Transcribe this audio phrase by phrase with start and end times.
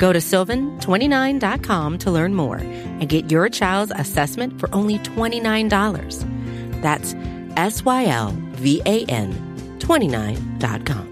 [0.00, 6.80] Go to sylvan29.com to learn more and get your child's assessment for only $29.
[6.80, 7.14] That's
[7.58, 11.06] S Y L V A N 29.com.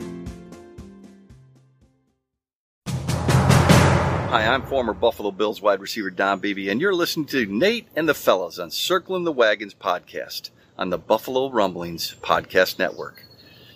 [4.30, 8.09] Hi, I'm former Buffalo Bills wide receiver Don Beebe, and you're listening to Nate and
[8.09, 13.23] the Fellas on Circling the Wagons podcast on the Buffalo Rumblings Podcast Network.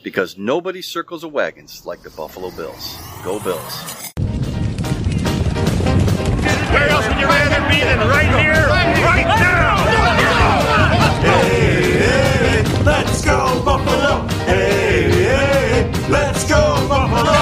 [0.02, 2.96] Because nobody circles the wagons like the Buffalo Bills.
[3.22, 4.12] Go Bills.
[6.72, 8.66] Where else would you rather be than right here,
[9.04, 9.76] right now?
[11.20, 14.26] Hey, hey, let's go Buffalo.
[14.46, 17.32] Hey, hey, let's go Buffalo.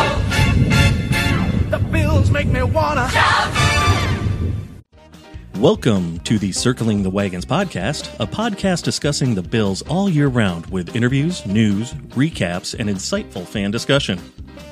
[1.71, 3.09] The Bills make me wanna.
[5.57, 10.67] Welcome to the Circling the Wagons podcast, a podcast discussing the Bills all year round
[10.67, 14.19] with interviews, news, recaps, and insightful fan discussion.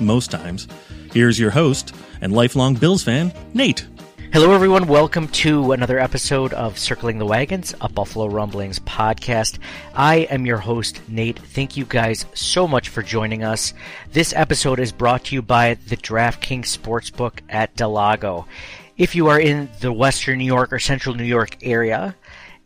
[0.01, 0.67] Most times.
[1.13, 3.87] Here's your host and lifelong Bills fan, Nate.
[4.31, 4.85] Hello, everyone.
[4.85, 9.57] Welcome to another episode of Circling the Wagons, a Buffalo Rumblings podcast.
[9.95, 11.39] I am your host, Nate.
[11.39, 13.73] Thank you guys so much for joining us.
[14.11, 18.45] This episode is brought to you by the DraftKings Sportsbook at del Lago.
[18.97, 22.15] If you are in the Western New York or Central New York area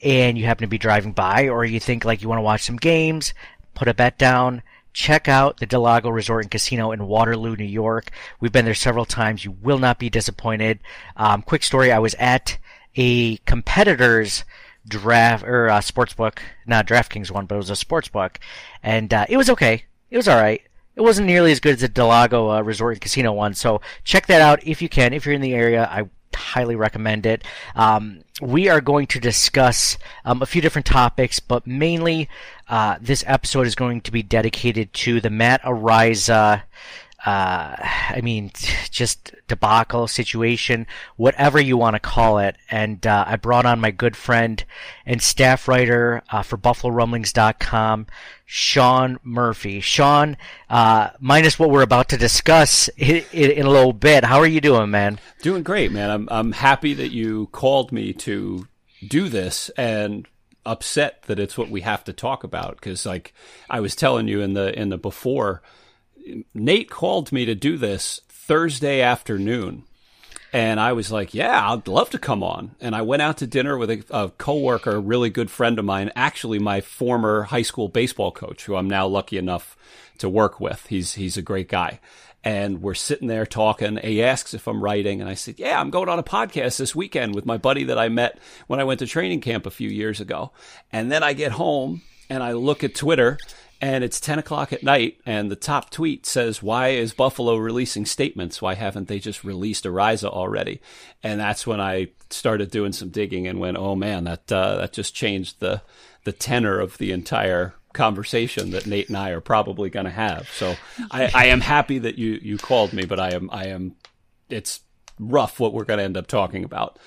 [0.01, 2.63] and you happen to be driving by or you think like you want to watch
[2.63, 3.33] some games,
[3.73, 7.65] put a bet down, check out the del Lago Resort and Casino in Waterloo, New
[7.65, 8.09] York.
[8.39, 9.43] We've been there several times.
[9.43, 10.79] You will not be disappointed.
[11.17, 12.57] Um, quick story: I was at
[12.95, 14.43] a competitor's
[14.87, 18.39] draft or uh, sportsbook, not DraftKings one, but it was a sports book,
[18.81, 19.85] and uh, it was okay.
[20.09, 20.61] It was all right.
[20.95, 23.55] It wasn't nearly as good as the del Lago uh, Resort and Casino one.
[23.55, 25.13] So check that out if you can.
[25.13, 27.43] If you're in the area, I highly recommend it.
[27.75, 32.29] Um, we are going to discuss um, a few different topics, but mainly
[32.67, 36.63] uh, this episode is going to be dedicated to the Matt Araiza.
[37.25, 38.51] Uh, I mean,
[38.91, 42.57] just debacle situation, whatever you want to call it.
[42.69, 44.63] And uh, I brought on my good friend
[45.05, 48.07] and staff writer uh, for BuffaloRumblings.com,
[48.45, 49.79] Sean Murphy.
[49.79, 50.35] Sean,
[50.69, 54.61] uh, minus what we're about to discuss in, in, a little bit, how are you
[54.61, 55.19] doing, man?
[55.41, 56.09] Doing great, man.
[56.09, 58.67] I'm I'm happy that you called me to
[59.07, 60.27] do this and
[60.65, 63.33] upset that it's what we have to talk about because like
[63.69, 65.61] I was telling you in the in the before
[66.53, 69.83] Nate called me to do this Thursday afternoon
[70.53, 72.75] and I was like, yeah, I'd love to come on.
[72.79, 75.85] And I went out to dinner with a, a coworker, a really good friend of
[75.85, 79.75] mine, actually my former high school baseball coach, who I'm now lucky enough
[80.19, 80.85] to work with.
[80.85, 81.99] He's, he's a great guy.
[82.43, 83.97] And we're sitting there talking.
[83.97, 85.21] He asks if I'm writing.
[85.21, 87.97] And I said, yeah, I'm going on a podcast this weekend with my buddy that
[87.97, 90.51] I met when I went to training camp a few years ago.
[90.91, 93.39] And then I get home and I look at Twitter
[93.83, 98.05] and it's 10 o'clock at night and the top tweet says why is buffalo releasing
[98.05, 98.61] statements?
[98.61, 100.79] Why haven't they just released Araiza already?
[101.21, 104.93] And that's when i started doing some digging and went oh man that uh, that
[104.93, 105.81] just changed the
[106.23, 110.47] the tenor of the entire conversation that nate and i are probably going to have.
[110.49, 110.75] So
[111.11, 113.95] I, I am happy that you you called me but i am i am
[114.49, 114.79] it's
[115.19, 116.97] rough what we're going to end up talking about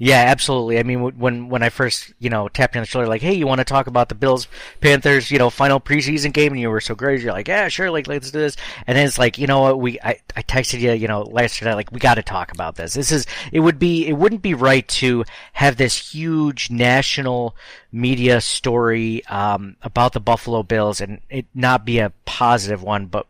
[0.00, 0.78] yeah, absolutely.
[0.78, 3.34] I mean, when when I first you know tapped you on the shoulder, like, hey,
[3.34, 4.46] you want to talk about the Bills
[4.80, 7.90] Panthers, you know, final preseason game, and you were so great, you're like, yeah, sure,
[7.90, 8.56] like let's do this.
[8.86, 11.60] And then it's like, you know what, we I, I texted you, you know, last
[11.60, 12.94] night, like we got to talk about this.
[12.94, 17.56] This is it would be it wouldn't be right to have this huge national
[17.90, 23.26] media story um, about the Buffalo Bills and it not be a positive one, but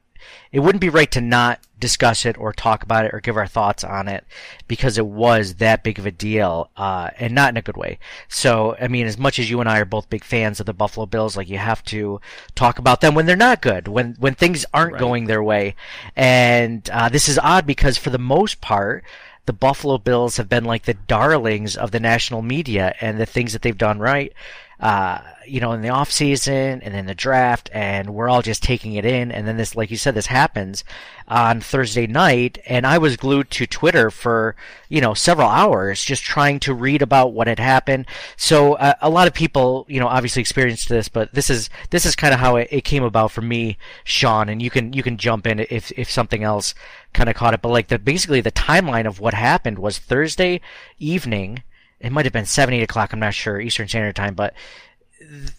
[0.52, 3.46] it wouldn't be right to not discuss it or talk about it or give our
[3.46, 4.24] thoughts on it
[4.66, 7.98] because it was that big of a deal uh, and not in a good way.
[8.28, 10.72] So, I mean, as much as you and I are both big fans of the
[10.72, 12.20] Buffalo Bills, like you have to
[12.54, 15.00] talk about them when they're not good, when when things aren't right.
[15.00, 15.74] going their way.
[16.16, 19.04] And uh, this is odd because for the most part,
[19.46, 23.52] the Buffalo Bills have been like the darlings of the national media and the things
[23.52, 24.32] that they've done right
[24.80, 28.62] uh, you know, in the off season and then the draft, and we're all just
[28.62, 29.32] taking it in.
[29.32, 30.84] And then this, like you said, this happens
[31.26, 34.54] on Thursday night, and I was glued to Twitter for
[34.88, 38.06] you know several hours just trying to read about what had happened.
[38.36, 42.06] So uh, a lot of people, you know, obviously experienced this, but this is this
[42.06, 44.48] is kind of how it, it came about for me, Sean.
[44.48, 46.74] And you can you can jump in if if something else
[47.14, 47.62] kind of caught it.
[47.62, 50.60] But like the basically the timeline of what happened was Thursday
[50.98, 51.64] evening
[52.00, 53.12] it might have been seven, eight o'clock.
[53.12, 54.54] I'm not sure Eastern Standard Time, but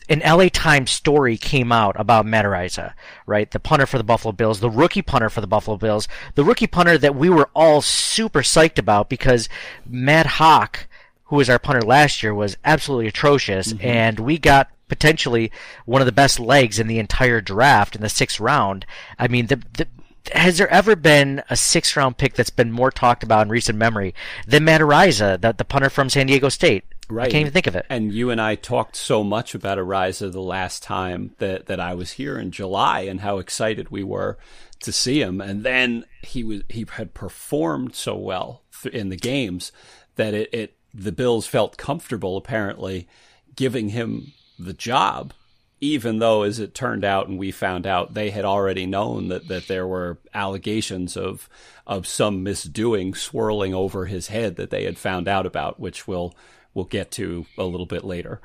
[0.07, 2.93] an LA Times story came out about Matt Araiza,
[3.25, 3.49] right?
[3.49, 6.67] The punter for the Buffalo Bills, the rookie punter for the Buffalo Bills, the rookie
[6.67, 9.49] punter that we were all super psyched about because
[9.85, 10.87] Matt Haack,
[11.25, 13.85] who was our punter last year, was absolutely atrocious, mm-hmm.
[13.85, 15.51] and we got potentially
[15.85, 18.85] one of the best legs in the entire draft in the sixth round.
[19.19, 19.87] I mean, the, the
[20.33, 23.77] has there ever been a sixth round pick that's been more talked about in recent
[23.77, 24.13] memory
[24.47, 26.85] than Matt Araiza, the, the punter from San Diego State?
[27.09, 27.27] Right.
[27.27, 27.87] I can't even think of it.
[27.89, 31.95] And you and I talked so much about Araiza the last time that, that I
[31.95, 34.37] was here in July and how excited we were
[34.81, 35.41] to see him.
[35.41, 38.61] And then he was he had performed so well
[38.91, 39.71] in the games
[40.15, 43.07] that it, it the Bills felt comfortable apparently
[43.55, 45.33] giving him the job
[45.81, 49.47] even though, as it turned out, and we found out, they had already known that,
[49.47, 51.49] that there were allegations of
[51.87, 56.35] of some misdoing swirling over his head that they had found out about, which we'll
[56.73, 58.39] we'll get to a little bit later.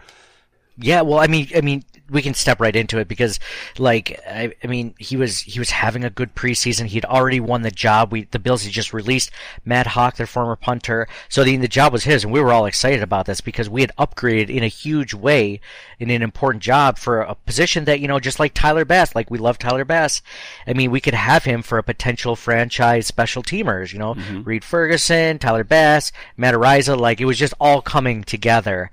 [0.76, 3.40] Yeah, well, I mean, I mean, we can step right into it because,
[3.78, 6.86] like, I, I, mean, he was he was having a good preseason.
[6.86, 8.12] He'd already won the job.
[8.12, 9.30] We the Bills had just released
[9.64, 12.66] Matt Haack, their former punter, so the the job was his, and we were all
[12.66, 15.60] excited about this because we had upgraded in a huge way
[15.98, 19.30] in an important job for a position that you know, just like Tyler Bass, like
[19.30, 20.22] we love Tyler Bass.
[20.66, 23.92] I mean, we could have him for a potential franchise special teamers.
[23.92, 24.42] You know, mm-hmm.
[24.42, 28.90] Reid Ferguson, Tyler Bass, Matt Araiza, like it was just all coming together,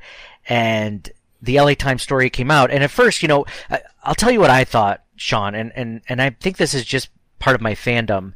[0.47, 2.71] and the LA Times story came out.
[2.71, 6.01] And at first, you know, I, I'll tell you what I thought, Sean, and, and,
[6.07, 7.09] and I think this is just
[7.39, 8.33] part of my fandom,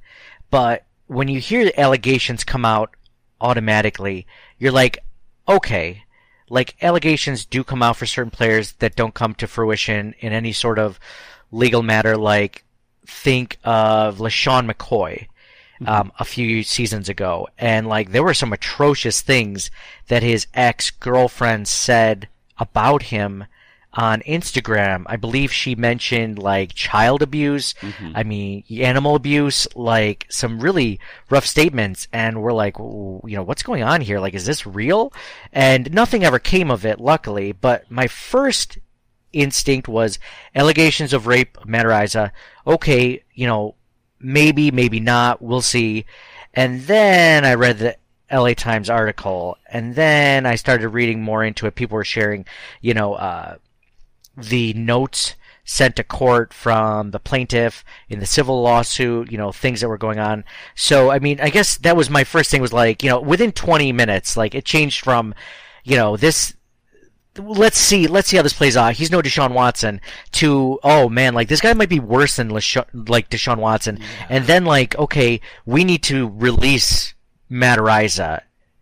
[0.50, 2.92] but when you hear the allegations come out
[3.40, 4.26] automatically,
[4.58, 5.00] you're like,
[5.48, 6.04] okay,
[6.50, 10.52] like allegations do come out for certain players that don't come to fruition in any
[10.52, 11.00] sort of
[11.52, 12.18] legal matter.
[12.18, 12.64] Like
[13.06, 15.28] think of LeSean McCoy.
[15.76, 15.90] Mm-hmm.
[15.90, 19.70] Um, a few seasons ago, and like there were some atrocious things
[20.08, 23.46] that his ex girlfriend said about him
[23.98, 25.04] on Instagram.
[25.08, 27.74] I believe she mentioned like child abuse.
[27.76, 28.12] Mm-hmm.
[28.14, 31.00] I mean, animal abuse, like some really
[31.30, 32.08] rough statements.
[32.12, 34.20] And we're like, you know, what's going on here?
[34.20, 35.14] Like, is this real?
[35.54, 37.54] And nothing ever came of it, luckily.
[37.54, 38.78] But my first
[39.32, 40.20] instinct was
[40.54, 42.32] allegations of rape, Matt Araiza.
[42.68, 43.76] Okay, you know,
[44.20, 45.42] maybe, maybe not.
[45.42, 46.06] We'll see.
[46.54, 47.98] And then I read the
[48.32, 51.76] LA Times article, and then I started reading more into it.
[51.76, 52.46] People were sharing,
[52.82, 53.58] you know, uh,
[54.38, 55.36] the notes
[55.66, 59.98] sent to court from the plaintiff in the civil lawsuit, you know, things that were
[59.98, 60.46] going on.
[60.76, 63.52] So, I mean, I guess that was my first thing was like, you know, within
[63.52, 65.34] 20 minutes, like it changed from,
[65.84, 66.56] you know, this,
[67.38, 68.94] let's see, let's see how this plays out.
[68.94, 70.02] He's no Deshaun Watson
[70.34, 73.98] to, oh man, like this guy might be worse than LeSean, like Deshaun Watson.
[73.98, 74.28] Yeah.
[74.30, 77.15] And then like, okay, we need to release
[77.56, 78.42] Matt Araiza,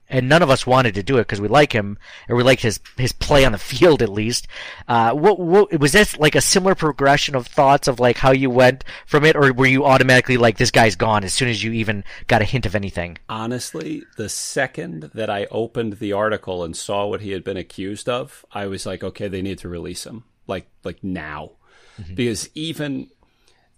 [0.09, 1.97] and none of us wanted to do it because we like him
[2.27, 4.47] or we liked his his play on the field at least.
[4.87, 8.49] Uh, what, what was this like a similar progression of thoughts of like how you
[8.49, 11.71] went from it, or were you automatically like this guy's gone as soon as you
[11.71, 13.17] even got a hint of anything?
[13.29, 18.09] Honestly, the second that I opened the article and saw what he had been accused
[18.09, 21.51] of, I was like, okay, they need to release him like like now,
[21.99, 22.15] mm-hmm.
[22.15, 23.09] because even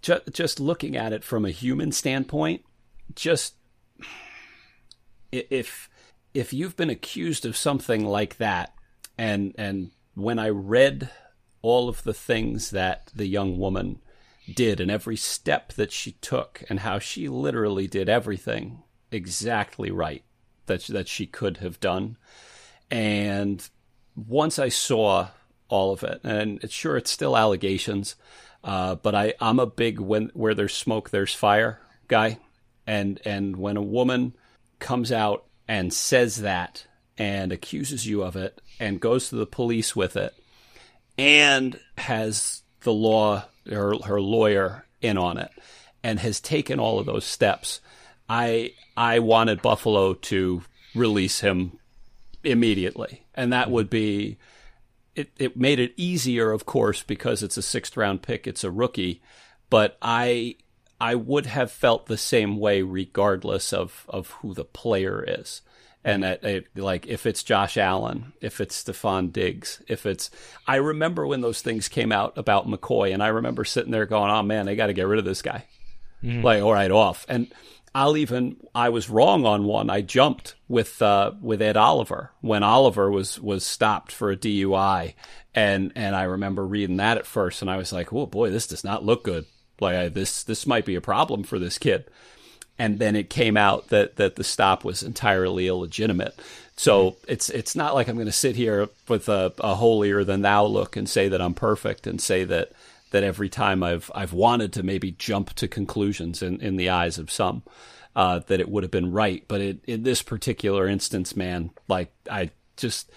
[0.02, 2.64] ju- just looking at it from a human standpoint,
[3.14, 3.54] just
[5.50, 5.88] if
[6.34, 8.74] if you've been accused of something like that,
[9.16, 11.10] and and when I read
[11.62, 14.00] all of the things that the young woman
[14.54, 20.22] did and every step that she took and how she literally did everything exactly right
[20.66, 22.16] that that she could have done.
[22.90, 23.68] And
[24.14, 25.28] once I saw
[25.68, 28.14] all of it and it's sure it's still allegations
[28.66, 32.38] uh, but I I'm a big when where there's smoke there's fire guy.
[32.86, 34.34] And and when a woman
[34.78, 36.86] comes out and says that
[37.18, 40.34] and accuses you of it and goes to the police with it
[41.18, 45.50] and has the law or her lawyer in on it
[46.02, 47.80] and has taken all of those steps.
[48.28, 50.62] I I wanted Buffalo to
[50.94, 51.78] release him
[52.42, 53.24] immediately.
[53.34, 54.38] And that would be
[55.14, 58.70] it, it made it easier, of course, because it's a sixth round pick, it's a
[58.70, 59.22] rookie.
[59.70, 60.56] But I
[61.00, 65.62] I would have felt the same way regardless of, of who the player is.
[66.04, 70.30] And at, at, like if it's Josh Allen, if it's Stefon Diggs, if it's
[70.64, 74.30] I remember when those things came out about McCoy, and I remember sitting there going,
[74.30, 75.64] "Oh man, they got to get rid of this guy."
[76.22, 76.44] Mm.
[76.44, 77.26] Like, all right, off.
[77.28, 77.52] And
[77.92, 79.90] I'll even I was wrong on one.
[79.90, 85.14] I jumped with uh, with Ed Oliver when Oliver was was stopped for a DUI,
[85.56, 88.66] and and I remember reading that at first, and I was like, "Oh boy, this
[88.66, 89.46] does not look good."
[89.80, 92.04] Like this this might be a problem for this kid.
[92.78, 96.38] And then it came out that that the stop was entirely illegitimate.
[96.76, 100.42] So it's it's not like I'm going to sit here with a, a holier than
[100.42, 102.72] thou look and say that I'm perfect and say that
[103.12, 107.18] that every time I've I've wanted to maybe jump to conclusions in, in the eyes
[107.18, 107.62] of some
[108.16, 112.12] uh, that it would have been right, but it, in this particular instance, man, like
[112.30, 113.10] I just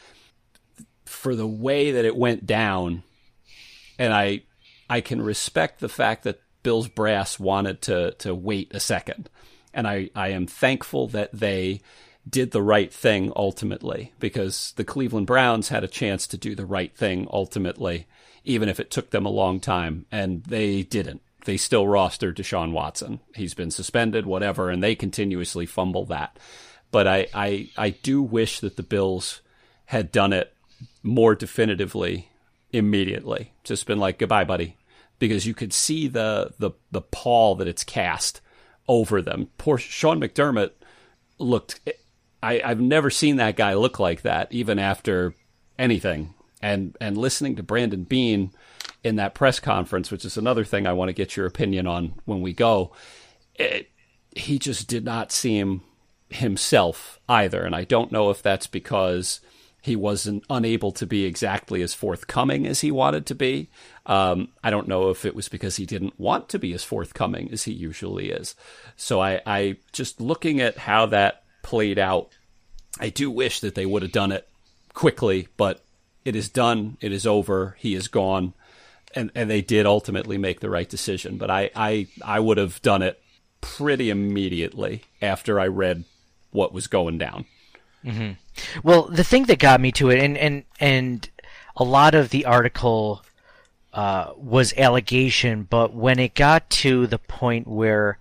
[1.06, 3.04] for the way that it went down,
[3.98, 4.44] and I
[4.90, 9.30] I can respect the fact that Bill's brass wanted to to wait a second,
[9.74, 11.82] and I I am thankful that they
[12.30, 16.66] did the right thing ultimately because the Cleveland Browns had a chance to do the
[16.66, 18.08] right thing ultimately,
[18.44, 21.22] even if it took them a long time, and they didn't.
[21.46, 23.22] They still rostered Deshaun Watson.
[23.34, 26.38] He's been suspended, whatever, and they continuously fumble that.
[26.92, 29.42] But I, I, I do wish that the Bills
[29.86, 30.54] had done it
[31.02, 32.30] more definitively
[32.72, 33.54] immediately.
[33.64, 34.76] Just been like, goodbye, buddy.
[35.20, 38.42] Because you could see the, the, the pall that it's cast
[38.88, 39.50] over them.
[39.58, 40.72] Poor Sean McDermott
[41.38, 41.80] looked
[42.42, 45.34] I, I've never seen that guy look like that, even after
[45.78, 46.34] anything.
[46.62, 48.52] And and listening to Brandon Beane
[49.04, 52.16] in that press conference, which is another thing I want to get your opinion on
[52.26, 52.92] when we go,
[53.56, 53.90] it,
[54.36, 55.82] he just did not seem
[56.30, 57.64] himself either.
[57.64, 59.40] And I don't know if that's because
[59.82, 63.70] he wasn't unable to be exactly as forthcoming as he wanted to be.
[64.06, 67.50] Um, I don't know if it was because he didn't want to be as forthcoming
[67.52, 68.56] as he usually is.
[68.98, 72.30] So I, I just looking at how that played out.
[73.00, 74.48] I do wish that they would have done it
[74.94, 75.84] quickly, but
[76.26, 76.98] it is done.
[77.00, 77.78] It is over.
[77.80, 78.54] He is gone.
[79.16, 81.38] And, and they did ultimately make the right decision.
[81.38, 83.22] But I, I, I would have done it
[83.62, 86.04] pretty immediately after I read
[86.52, 87.46] what was going down.
[88.06, 88.32] Mm-hmm.
[88.84, 91.30] Well, the thing that got me to it, and, and, and
[91.76, 93.24] a lot of the article
[93.94, 98.18] uh, was allegation, but when it got to the point where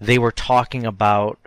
[0.00, 1.38] they were talking about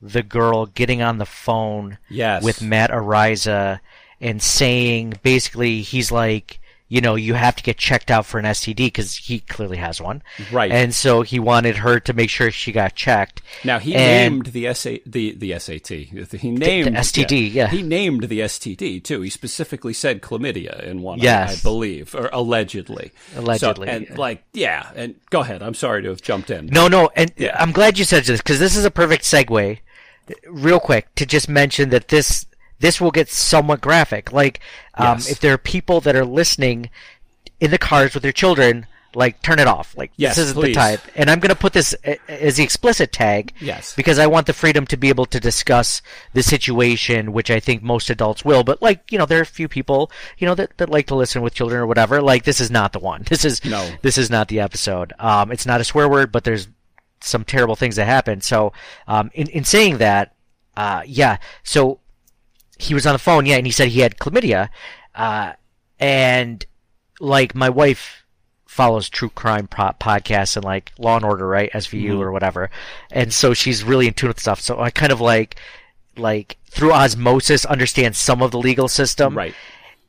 [0.00, 2.44] the girl getting on the phone yes.
[2.44, 3.80] with Matt Araiza
[4.20, 8.44] and saying basically he's like you know, you have to get checked out for an
[8.44, 10.22] STD because he clearly has one.
[10.52, 10.70] Right.
[10.70, 13.40] And so he wanted her to make sure she got checked.
[13.64, 15.88] Now he And- named the SA, the the SAT.
[16.38, 17.68] He named the STD, yeah.
[17.68, 19.22] He named the STD too.
[19.22, 21.24] He specifically said chlamydia in one.
[21.26, 23.12] I- I, believe, or allegedly.
[23.34, 24.14] Allegedly, So, and yeah.
[24.16, 24.90] like, yeah.
[24.94, 25.62] And go ahead.
[25.62, 26.66] I'm sorry to have jumped in.
[26.66, 27.56] No, no, and Yeah.
[27.58, 29.78] I'm glad you said this because this is a perfect segue,
[30.48, 32.46] real quick, to just mention that this
[32.80, 34.32] this will get somewhat graphic.
[34.32, 34.60] Like,
[34.94, 35.30] um, Yes.
[35.30, 36.90] if there are people that are listening
[37.60, 39.96] in the cars with their children, like turn it off.
[39.96, 40.74] Like Yes, this isn't please.
[40.74, 41.00] the type.
[41.14, 41.94] And I'm going to put this
[42.28, 43.52] as the explicit tag.
[43.60, 43.94] Yes.
[43.94, 46.02] Because I want the freedom to be able to discuss
[46.32, 48.64] the situation, which I think most adults will.
[48.64, 51.14] But like, you know, there are a few people, you know, that, that like to
[51.14, 52.20] listen with children or whatever.
[52.20, 53.22] Like, this is not the one.
[53.28, 53.88] This is No.
[54.02, 55.12] This is not the episode.
[55.20, 56.66] Um, it's not a swear word, but there's
[57.20, 58.40] some terrible things that happen.
[58.40, 58.72] So,
[59.06, 60.34] um, in in saying that,
[60.76, 61.36] uh, yeah.
[61.62, 62.00] So
[62.84, 64.68] he was on the phone, yeah, and he said he had chlamydia,
[65.14, 65.52] uh,
[65.98, 66.64] and
[67.20, 68.24] like my wife
[68.66, 72.70] follows true crime pro- podcasts and like Law and Order, right, SVU or whatever,
[73.10, 74.60] and so she's really in tune with stuff.
[74.60, 75.56] So I kind of like,
[76.16, 79.54] like through osmosis, understand some of the legal system, Right.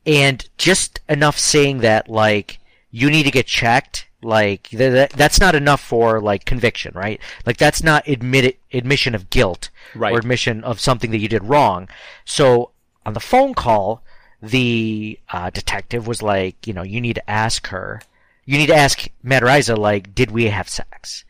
[0.04, 2.58] and just enough saying that like
[2.90, 7.20] you need to get checked like th- that, that's not enough for like conviction right?
[7.46, 10.12] Like that's not admit admission of guilt Right.
[10.12, 11.88] or admission of something that you did wrong.
[12.24, 12.72] So
[13.06, 14.02] on the phone call
[14.42, 18.02] the uh, detective was like you know you need to ask her
[18.44, 21.24] you need to ask Matt Araiza like did we have sex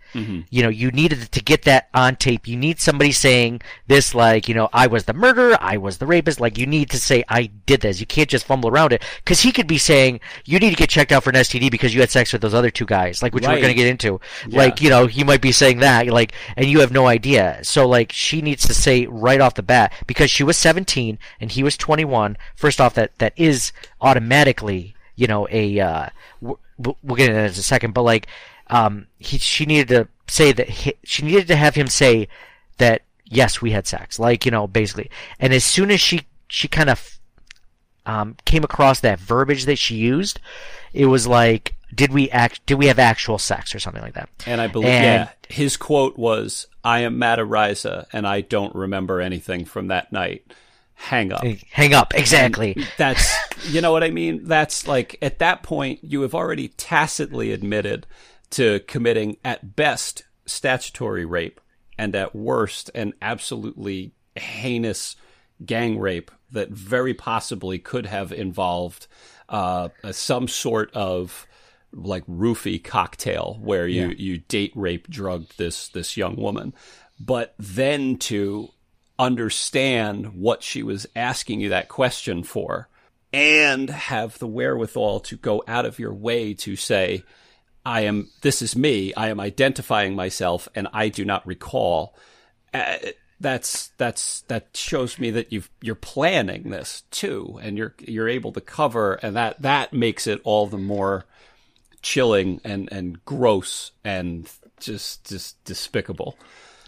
[0.50, 2.46] you know you needed to get that on tape.
[2.46, 6.06] You need somebody saying this like you know i was the murderer i was the
[6.06, 6.40] rapist.
[6.40, 8.00] Like you need to say i did this.
[8.00, 10.88] You can't just fumble around it because he could be saying you need to get
[10.90, 13.34] checked out for an std because you had sex with those other two guys like
[13.34, 14.20] which we're going to get into.
[14.48, 17.60] Like you know he might be saying that like and you have no idea.
[17.62, 21.50] So like she needs to say right off the bat because she was 17 and
[21.52, 26.08] he was 21 first off that that is automatically you know a uh
[26.40, 28.26] we'll get into that in a second but like
[28.68, 32.28] um he she needed to say that he, she needed to have him say
[32.78, 36.68] that yes we had sex like you know basically and as soon as she she
[36.68, 37.18] kind of
[38.06, 40.40] um came across that verbiage that she used
[40.92, 44.28] it was like did we act did we have actual sex or something like that
[44.46, 48.74] And I believe, And- yeah, his quote was, "I am Matt Araiza, and I don't
[48.74, 50.42] remember anything from that night."
[50.94, 51.44] Hang up.
[51.70, 53.30] hang up exactly That's,
[53.68, 54.44] you know what I mean?
[54.44, 58.06] That's like, at that point, you have already tacitly admitted
[58.50, 61.60] to committing, at best, statutory rape,
[61.98, 65.16] and at worst, an absolutely heinous
[65.64, 69.06] gang rape that very possibly could have involved
[69.48, 71.46] uh, some sort of
[71.92, 76.74] like roofie cocktail where you, you date rape drugged this this young woman.
[77.18, 78.70] But then to
[79.18, 82.88] understand what she was asking you that question for
[83.32, 87.22] and have the wherewithal to go out of your way to say,
[87.86, 92.16] I am, this is me, I am identifying myself, and I do not recall.
[92.74, 92.96] Uh,
[93.38, 98.50] that's that's that shows me that you've you're planning this too, and you're you're able
[98.52, 101.26] to cover, and that that makes it all the more
[102.02, 104.50] chilling and and gross and
[104.80, 106.36] just just despicable.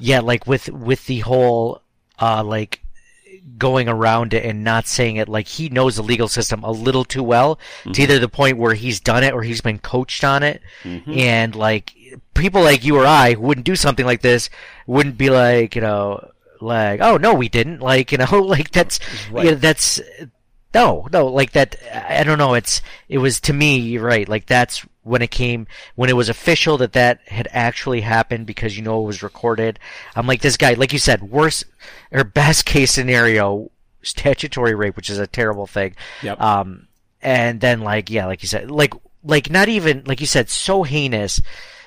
[0.00, 1.82] Yeah, like with with the whole
[2.18, 2.82] uh like
[3.58, 7.04] going around it and not saying it like he knows the legal system a little
[7.04, 7.92] too well mm-hmm.
[7.92, 11.18] to either the point where he's done it or he's been coached on it mm-hmm.
[11.18, 11.92] and like
[12.34, 14.48] people like you or I wouldn't do something like this
[14.86, 16.30] wouldn't be like you know
[16.60, 19.44] like oh no we didn't like you know like that's right.
[19.44, 20.00] you know, that's
[20.74, 24.46] no no like that I don't know it's it was to me you're right like
[24.46, 28.82] that's when it came when it was official that that had actually happened because you
[28.82, 29.78] know it was recorded.
[30.14, 31.64] I'm like this guy, like you said, worst
[32.12, 33.70] or best case scenario,
[34.02, 35.94] statutory rape, which is a terrible thing.
[36.22, 36.40] Yep.
[36.40, 36.88] Um,
[37.22, 40.82] and then like yeah, like you said, like like not even like you said, so
[40.82, 41.40] heinous.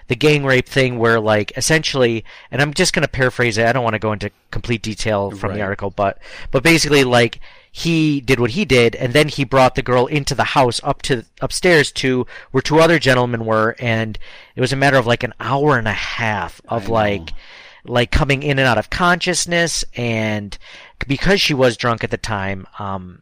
[0.08, 3.66] The gang rape thing, where like essentially, and I'm just gonna paraphrase it.
[3.66, 5.56] I don't want to go into complete detail from right.
[5.58, 6.18] the article, but
[6.50, 7.40] but basically, like
[7.72, 11.02] he did what he did, and then he brought the girl into the house up
[11.04, 14.20] to upstairs to where two other gentlemen were, and
[14.56, 17.32] it was a matter of like an hour and a half of like
[17.86, 20.58] like coming in and out of consciousness, and
[21.08, 23.22] because she was drunk at the time, um,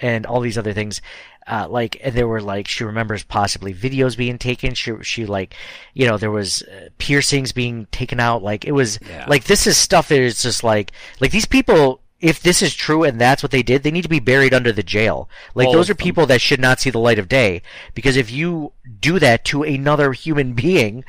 [0.00, 1.02] and all these other things.
[1.44, 4.74] Uh, like and there were like she remembers possibly videos being taken.
[4.74, 5.56] She she like
[5.92, 8.44] you know there was uh, piercings being taken out.
[8.44, 9.26] Like it was yeah.
[9.26, 13.02] like this is stuff that is just like like these people if this is true
[13.02, 15.28] and that's what they did, they need to be buried under the jail.
[15.54, 17.62] Like All those are people that should not see the light of day.
[17.94, 21.04] Because if you do that to another human being,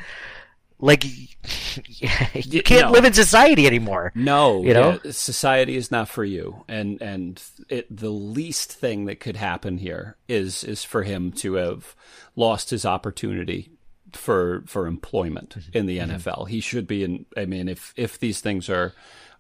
[0.80, 1.06] like
[2.34, 2.92] you can't no.
[2.92, 4.12] live in society anymore.
[4.16, 6.66] No, you know, yeah, society is not for you.
[6.68, 11.54] And and it, the least thing that could happen here is is for him to
[11.54, 11.96] have
[12.36, 13.70] lost his opportunity
[14.12, 15.78] for for employment mm-hmm.
[15.78, 16.16] in the mm-hmm.
[16.16, 16.50] NFL.
[16.50, 17.28] He should be in.
[17.38, 18.94] I mean, if if these things are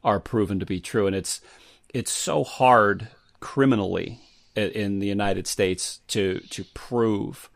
[0.03, 1.41] are proven to be true, and it's
[1.93, 3.08] it's so hard
[3.39, 4.19] criminally
[4.56, 7.49] in the United States to to prove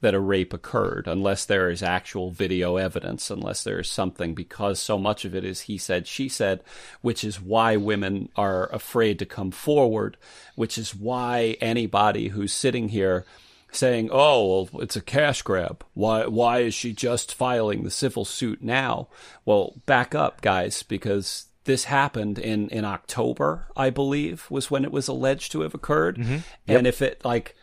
[0.00, 4.78] that a rape occurred unless there is actual video evidence, unless there is something, because
[4.78, 6.62] so much of it is he said, she said,
[7.00, 10.16] which is why women are afraid to come forward,
[10.54, 13.24] which is why anybody who's sitting here
[13.72, 15.84] saying, "Oh, well, it's a cash grab.
[15.94, 19.08] Why why is she just filing the civil suit now?"
[19.44, 24.92] Well, back up, guys, because this happened in in October, I believe, was when it
[24.92, 26.16] was alleged to have occurred.
[26.16, 26.32] Mm-hmm.
[26.32, 26.78] Yep.
[26.78, 27.54] And if it like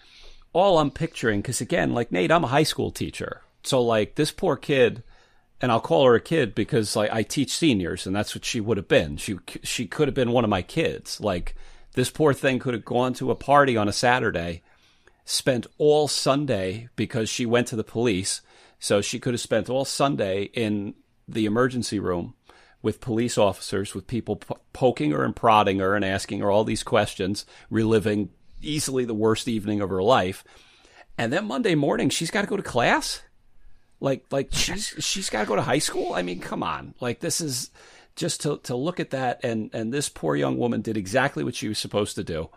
[0.54, 4.32] all I'm picturing, because again, like Nate, I'm a high school teacher, so like this
[4.32, 5.04] poor kid,
[5.60, 8.62] and I'll call her a kid because like I teach seniors, and that's what she
[8.62, 9.18] would have been.
[9.18, 11.20] She she could have been one of my kids.
[11.20, 11.56] Like
[11.94, 14.62] this poor thing could have gone to a party on a Saturday,
[15.26, 18.42] spent all Sunday because she went to the police.
[18.80, 22.34] So she could have spent all Sunday in the emergency room
[22.84, 26.64] with police officers, with people p- poking her and prodding her and asking her all
[26.64, 28.30] these questions, reliving
[28.62, 30.44] easily the worst evening of her life.
[31.18, 33.24] And then Monday morning, she's got to go to class.
[34.00, 36.14] Like, like she's she's got to go to high school.
[36.14, 36.94] I mean, come on.
[37.00, 37.72] Like, this is
[38.16, 39.44] just to to look at that.
[39.44, 42.50] And and this poor young woman did exactly what she was supposed to do.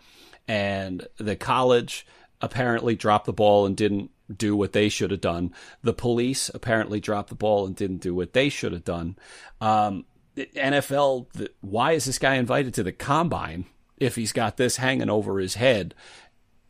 [0.48, 2.04] And the college
[2.40, 5.52] apparently dropped the ball and didn't do what they should have done.
[5.82, 9.16] The police apparently dropped the ball and didn't do what they should have done.
[9.60, 10.04] Um,
[10.37, 13.66] NFL, why is this guy invited to the combine
[13.99, 15.94] if he's got this hanging over his head?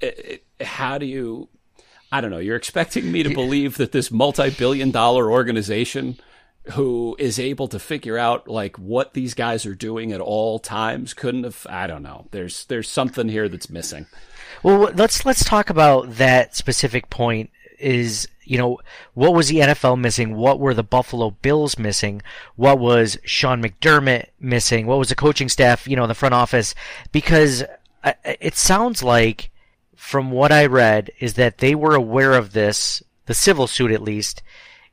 [0.01, 1.49] It, it, how do you?
[2.13, 2.39] I don't know.
[2.39, 6.19] You're expecting me to believe that this multi-billion dollar organization
[6.73, 11.15] who is able to figure out like what these guys are doing at all times
[11.15, 12.27] couldn't have I don't know.
[12.31, 14.07] There's there's something here that's missing.
[14.63, 18.79] Well, let's let's talk about that specific point is you know,
[19.15, 20.37] what was the NFL missing?
[20.37, 22.23] What were the Buffalo Bills missing?
[22.55, 24.87] What was Sean McDermott missing?
[24.87, 26.75] What was the coaching staff, you know, the front office?
[27.13, 27.65] Because
[28.05, 29.51] uh, it sounds like,
[29.95, 34.03] from what I read, is that they were aware of this, the civil suit at
[34.03, 34.43] least,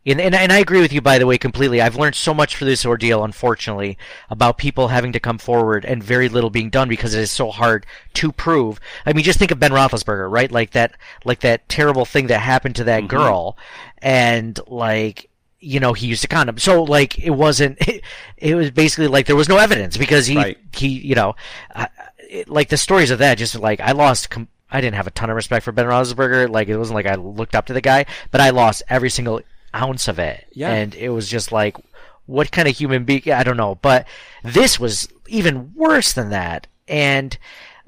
[0.06, 1.82] and, and, and I agree with you, by the way, completely.
[1.82, 3.98] I've learned so much for this ordeal, unfortunately,
[4.30, 7.52] about people having to come forward and very little being done because it is so
[7.52, 7.86] hard
[8.16, 8.82] to prove.
[9.06, 10.52] I mean, just think of Ben Roethlisberger, right?
[10.52, 13.16] Like that, like that terrible thing that happened to that mm-hmm.
[13.16, 13.58] girl,
[14.00, 15.30] and like,
[15.62, 16.58] you know, he used a condom.
[16.58, 17.78] So like, it wasn't.
[17.88, 18.04] It,
[18.38, 20.58] it was basically like there was no evidence because he right.
[20.74, 21.36] he you know,
[21.74, 21.88] uh,
[22.18, 23.38] it, like the stories of that.
[23.38, 24.30] Just like I lost.
[24.30, 26.50] Com- I didn't have a ton of respect for Ben Roethlisberger.
[26.50, 29.39] Like it wasn't like I looked up to the guy, but I lost every single
[29.76, 30.46] ounce of it.
[30.52, 30.72] Yeah.
[30.72, 31.78] And it was just like,
[32.26, 33.32] what kind of human being?
[33.32, 33.76] I don't know.
[33.76, 34.08] But
[34.44, 36.68] this was even worse than that.
[36.88, 37.38] And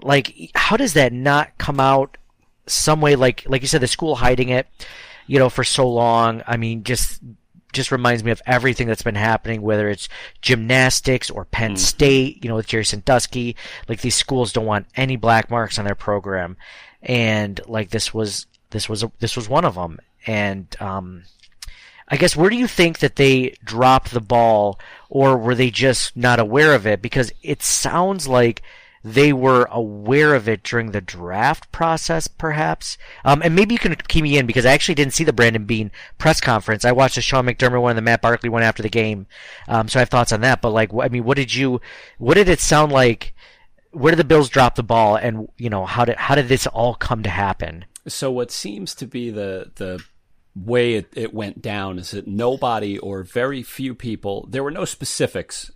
[0.02, 2.17] like, how does that not come out
[2.67, 3.15] some way?
[3.15, 4.67] Like, like you said, the school hiding it,
[5.28, 6.43] you know, for so long.
[6.48, 7.21] I mean, just
[7.76, 10.08] just reminds me of everything that's been happening, whether it's
[10.41, 11.78] gymnastics or Penn mm.
[11.78, 13.56] State, you know, with Jerry Sandusky.
[13.88, 16.58] Like these schools don't want any black marks on their program,
[17.04, 20.00] and like this was this was a, this was one of them.
[20.26, 21.24] And um,
[22.08, 26.15] I guess where do you think that they dropped the ball, or were they just
[26.15, 27.02] not aware of it?
[27.02, 28.62] Because it sounds like
[29.04, 32.98] they were aware of it during the draft process, perhaps.
[33.24, 35.65] Um, and maybe you can key me in because I actually didn't see the Brandon
[35.65, 36.84] Beane press conference.
[36.84, 39.28] I watched the Sean McDermott one and the Matt Barkley one after the game,
[39.68, 40.62] um, so I have thoughts on that.
[40.62, 41.82] But like, I mean, what did you,
[42.18, 43.34] what did it sound like?
[43.91, 46.68] Where did the Bills drop the ball, and you know, how did how did this
[46.68, 47.86] all come to happen?
[48.08, 50.04] So what seems to be the the
[50.56, 54.86] way it, it went down is that nobody or very few people, there were no
[54.86, 55.72] specifics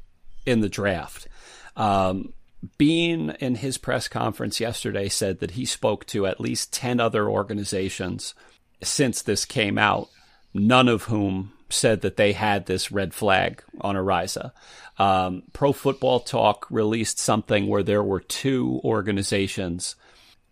[0.46, 1.28] in the draft.
[1.76, 2.34] Um,
[2.78, 7.30] Beane, in his press conference yesterday, said that he spoke to at least 10 other
[7.30, 8.34] organizations
[8.82, 10.10] since this came out,
[10.54, 14.52] none of whom said that they had this red flag on Araiza.
[14.98, 19.96] Um, Pro Football Talk released something where there were two organizations,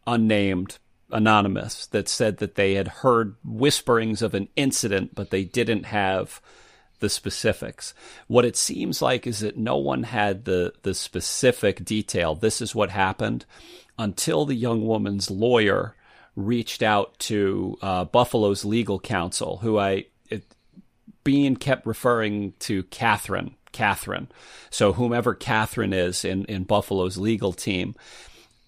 [0.06, 0.78] unnamed,
[1.12, 6.42] anonymous, that said that they had heard whisperings of an incident, but they didn't have
[7.00, 7.94] the specifics.
[8.28, 12.36] What it seems like is that no one had the the specific detail.
[12.36, 13.46] This is what happened
[14.00, 15.96] until the young woman's lawyer
[16.36, 20.44] reached out to uh, Buffalo's legal counsel, who I it,
[21.24, 23.56] Beane kept referring to Catherine.
[23.72, 24.28] Catherine.
[24.70, 27.96] So whomever Catherine is in in Buffalo's legal team,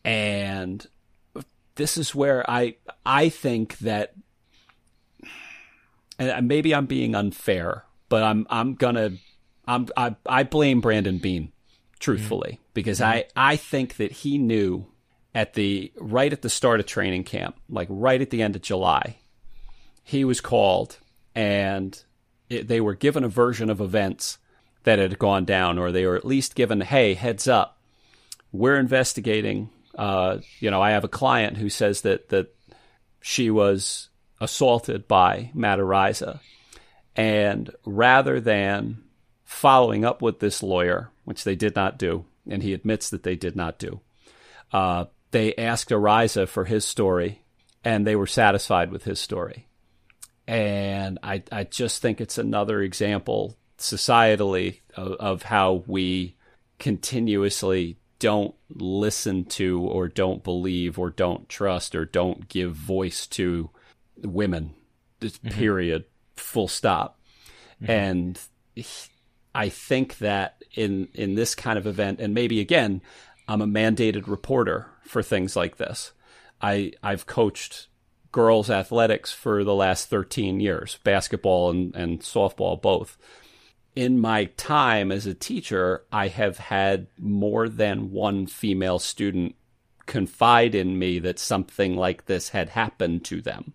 [0.05, 0.85] and
[1.79, 4.13] this is where I I think that
[6.19, 9.11] and maybe I'm being unfair but I'm I'm gonna
[9.67, 11.51] I'm I, I blame Brandon Beane,
[11.99, 12.63] truthfully, mm-hmm.
[12.73, 13.19] because mm-hmm.
[13.37, 14.87] I I think that he knew
[15.33, 18.63] at the right at the start of training camp, like right at the end of
[18.63, 19.17] July,
[20.03, 20.97] he was called
[21.35, 22.03] and
[22.49, 24.39] it, they were given a version of events
[24.83, 27.79] that had gone down, or they were at least given, hey, heads up,
[28.51, 29.69] we're investigating.
[29.95, 32.53] Uh, you know, I have a client who says that that
[33.21, 36.39] she was assaulted by Matt Araiza
[37.19, 39.03] and rather than
[39.43, 43.35] following up with this lawyer, which they did not do, and he admits that they
[43.35, 43.99] did not do,
[44.71, 47.43] uh, they asked Araiza for his story,
[47.83, 49.67] and they were satisfied with his story.
[50.47, 56.37] And I, I just think it's another example societally of, of how we
[56.79, 63.69] continuously don't listen to or don't believe or don't trust or don't give voice to
[64.17, 64.73] women.
[65.21, 65.49] Mm-hmm.
[65.49, 66.05] Period
[66.35, 67.19] full stop.
[67.81, 67.91] Mm-hmm.
[67.91, 68.39] And
[69.53, 73.01] I think that in in this kind of event, and maybe again,
[73.47, 76.11] I'm a mandated reporter for things like this.
[76.61, 77.87] I I've coached
[78.31, 83.17] girls athletics for the last 13 years, basketball and, and softball both.
[83.95, 89.55] In my time as a teacher, I have had more than one female student
[90.05, 93.73] confide in me that something like this had happened to them.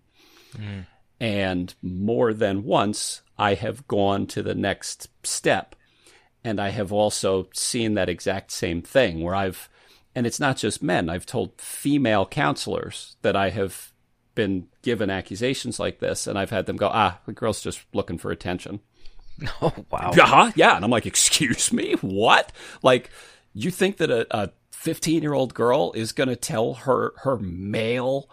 [0.57, 0.85] Mm.
[1.19, 5.75] And more than once, I have gone to the next step.
[6.43, 9.69] And I have also seen that exact same thing where I've,
[10.13, 13.93] and it's not just men, I've told female counselors that I have
[14.35, 18.17] been given accusations like this, and I've had them go, ah, the girl's just looking
[18.17, 18.81] for attention.
[19.61, 20.11] Oh, wow.
[20.11, 20.75] Uh-huh, yeah.
[20.75, 21.93] And I'm like, excuse me?
[22.01, 22.51] What?
[22.81, 23.09] Like,
[23.53, 28.29] you think that a 15 year old girl is going to tell her, her male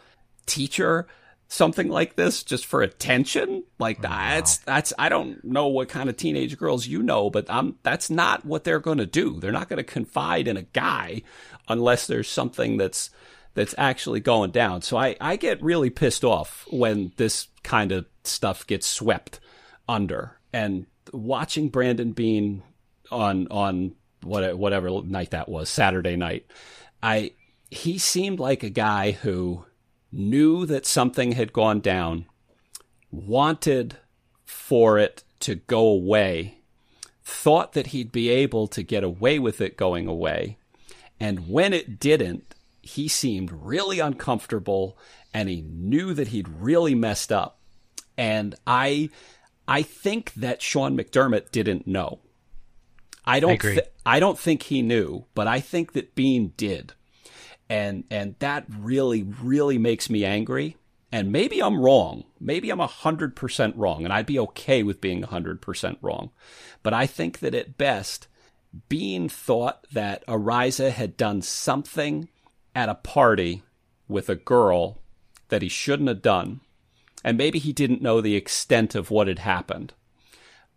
[0.47, 1.07] teacher
[1.53, 4.75] something like this just for attention like oh, that's wow.
[4.75, 8.43] that's i don't know what kind of teenage girls you know but i'm that's not
[8.47, 11.21] what they're going to do they're not going to confide in a guy
[11.69, 13.11] unless there's something that's
[13.53, 18.07] that's actually going down so i i get really pissed off when this kind of
[18.25, 19.38] stuff gets swept
[19.87, 22.62] under and watching brandon Beane
[23.11, 26.47] on on what, whatever night that was saturday night
[27.03, 27.33] i
[27.73, 29.65] he seemed like a guy who
[30.12, 32.27] knew that something had gone down,
[33.11, 33.97] wanted
[34.45, 36.59] for it to go away,
[37.25, 40.59] thought that he'd be able to get away with it going away.
[41.19, 44.99] And when it didn't, he seemed really uncomfortable
[45.33, 47.59] and he knew that he'd really messed up.
[48.19, 49.09] And I
[49.66, 52.20] I think that Sean McDermott didn't know.
[53.25, 56.94] I don't I, th- I don't think he knew, but I think that Beane did.
[57.68, 60.77] And and that really really makes me angry.
[61.14, 62.25] And maybe i'm wrong.
[62.40, 66.31] Maybe i'm 100% wrong and i'd be okay with being 100% wrong.
[66.83, 68.27] But i think that at best
[68.88, 72.29] Beane thought that Araiza had done something
[72.75, 73.62] at a party
[74.09, 74.98] with a girl
[75.48, 76.61] that he shouldn't have done.
[77.24, 79.92] And maybe he didn't know the extent of what had happened.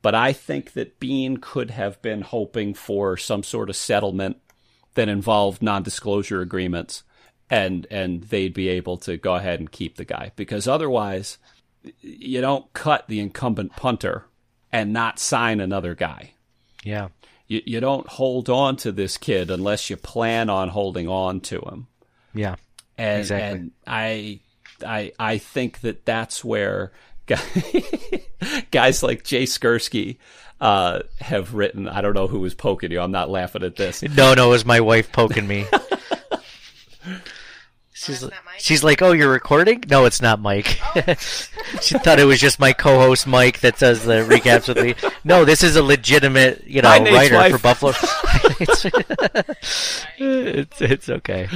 [0.01, 4.38] But I think that Beane could have been hoping for some sort of settlement
[4.93, 7.03] that involved non disclosure agreements
[7.49, 10.31] and and they'd be able to go ahead and keep the guy.
[10.36, 11.38] Because otherwise
[12.01, 14.25] you don't cut the incumbent punter
[14.71, 16.34] and not sign another guy.
[16.84, 17.10] Yeah.
[17.47, 21.60] You you don't hold on to this kid unless you plan on holding on to
[21.62, 21.88] him.
[22.34, 22.55] Yeah.
[22.97, 23.60] And Exactly.
[23.60, 24.39] and I
[24.84, 26.92] I I think that that's where
[27.26, 27.42] guy-
[28.72, 30.18] guys like Jay Skurski
[30.62, 31.88] uh, have written.
[31.88, 33.02] I don't know who was poking you.
[33.02, 34.02] I'm not laughing at this.
[34.02, 35.66] No, no, it was my wife poking me.
[37.98, 38.60] She's, not Mike?
[38.60, 39.82] she's like, "Oh, you're recording?
[39.90, 40.68] No, it's not Mike."
[41.82, 44.96] she thought it was just my co-host Mike that does the recaps with me.
[45.24, 47.54] No, this is a legitimate, you know, writer wife.
[47.54, 47.94] for Buffalo.
[48.60, 48.86] it's,
[50.20, 51.48] it's it's okay.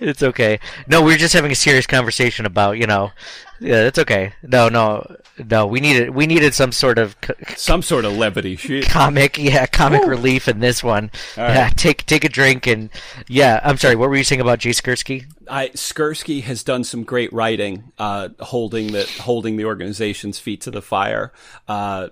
[0.00, 0.10] Need anything though?
[0.10, 0.60] It's okay.
[0.86, 3.12] No, we are just having a serious conversation about, you know,
[3.60, 4.32] yeah, it's okay.
[4.42, 5.16] No, no,
[5.50, 5.66] no.
[5.66, 8.56] We needed we needed some sort of c- Some sort of levity.
[8.82, 11.10] Comic, yeah, comic relief in this one.
[11.36, 12.88] Yeah, take take a drink and
[13.28, 13.60] yeah.
[13.62, 13.96] I'm sorry.
[13.96, 15.26] What were you saying about Jay Skurski?
[15.46, 20.70] I Skurski has done some great writing, uh, holding the holding the organization's feet to
[20.70, 21.30] the fire.
[21.68, 22.08] Uh,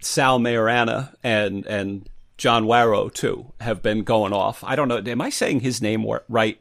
[0.00, 2.08] Sal Maiorana and and
[2.38, 4.64] John Wawrow too have been going off.
[4.64, 4.98] I don't know.
[4.98, 6.60] Am I saying his name right?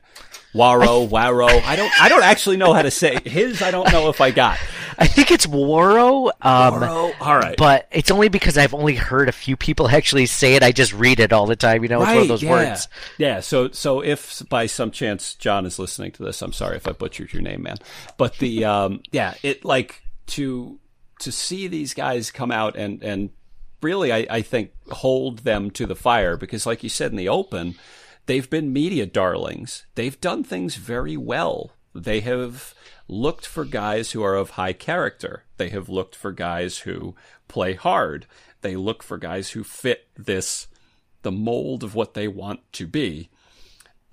[0.54, 1.50] Warrow, Waro.
[1.64, 2.02] I don't.
[2.02, 3.62] I don't actually know how to say his.
[3.62, 4.60] I don't know if I got.
[4.98, 6.32] I think it's Waro.
[6.42, 7.14] Um, Warrow.
[7.22, 7.56] All right.
[7.58, 10.64] But it's only because I've only heard a few people actually say it.
[10.64, 11.84] I just read it all the time.
[11.84, 12.52] You know, it's one of those yeah.
[12.52, 12.88] words.
[13.18, 13.40] Yeah.
[13.40, 16.92] So, so if by some chance John is listening to this, I'm sorry if I
[16.92, 17.78] butchered your name, man.
[18.18, 20.80] But the, um, yeah, it like to
[21.20, 23.30] to see these guys come out and and
[23.82, 27.30] really, I, I think hold them to the fire because, like you said in the
[27.30, 27.76] open,
[28.32, 29.86] they've been media darlings.
[29.96, 31.72] They've done things very well.
[31.94, 32.74] They have
[33.10, 35.44] looked for guys who are of high character.
[35.58, 37.14] They have looked for guys who
[37.50, 38.28] play hard.
[38.62, 40.68] They look for guys who fit this
[41.24, 43.30] the mold of what they want to be.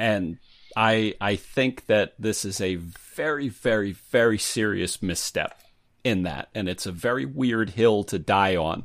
[0.01, 0.39] And
[0.77, 5.63] I I think that this is a very very very serious misstep
[6.03, 8.85] in that and it's a very weird hill to die on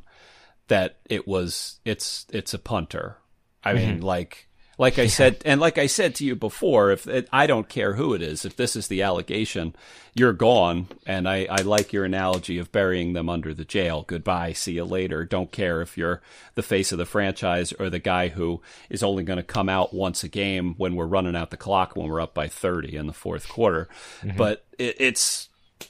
[0.68, 3.18] that it was it's it's a punter.
[3.64, 4.06] I mean mm-hmm.
[4.06, 7.70] like like I said and like I said to you before if it, I don't
[7.70, 8.46] care who it is.
[8.46, 9.76] If this is the allegation
[10.16, 10.88] you're gone.
[11.06, 14.04] And I I like your analogy of burying them under the jail.
[14.08, 14.54] Goodbye.
[14.54, 15.26] See you later.
[15.26, 16.22] Don't care if you're
[16.56, 19.94] the face of the franchise or the guy who is only going to come out
[19.94, 23.08] once a game when we're running out the clock when we're up by 30 in
[23.08, 23.88] the fourth quarter.
[24.22, 24.38] Mm-hmm.
[24.38, 25.50] But it, it's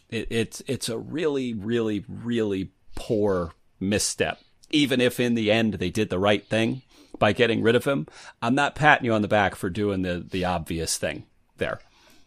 [0.10, 4.40] it, it's it's a really really really poor misstep.
[4.70, 6.82] Even if in the end they did the right thing
[7.20, 8.08] by getting rid of him
[8.42, 11.26] i'm not patting you on the back for doing the the obvious thing
[11.58, 11.80] there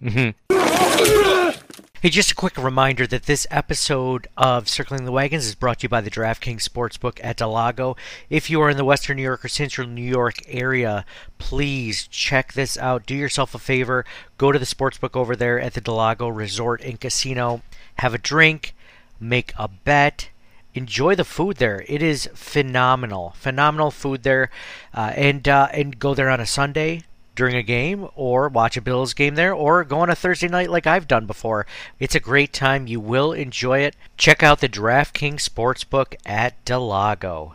[0.03, 1.61] Mm-hmm.
[2.03, 5.85] Hey, just a quick reminder that this episode of Circling the Wagons is brought to
[5.85, 7.97] you by the DraftKings Sportsbook at del Lago.
[8.29, 11.07] If you are in the Western New York or Central New York area,
[11.39, 13.07] please check this out.
[13.07, 14.05] Do yourself a favor.
[14.37, 17.63] Go to the sportsbook over there at the del Lago Resort and Casino.
[17.97, 18.75] Have a drink.
[19.19, 20.29] Make a bet.
[20.77, 21.85] Enjoy the food there.
[21.89, 23.35] It is phenomenal.
[23.39, 24.51] Phenomenal food there.
[24.93, 27.03] Uh, and, uh, and go there on a Sunday
[27.35, 30.71] during a game or watch a Bills game there or go on a Thursday night
[30.71, 31.67] like I've done before.
[31.99, 32.87] It's a great time.
[32.87, 33.97] You will enjoy it.
[34.19, 37.55] Check out the DraftKings Sportsbook at del Lago.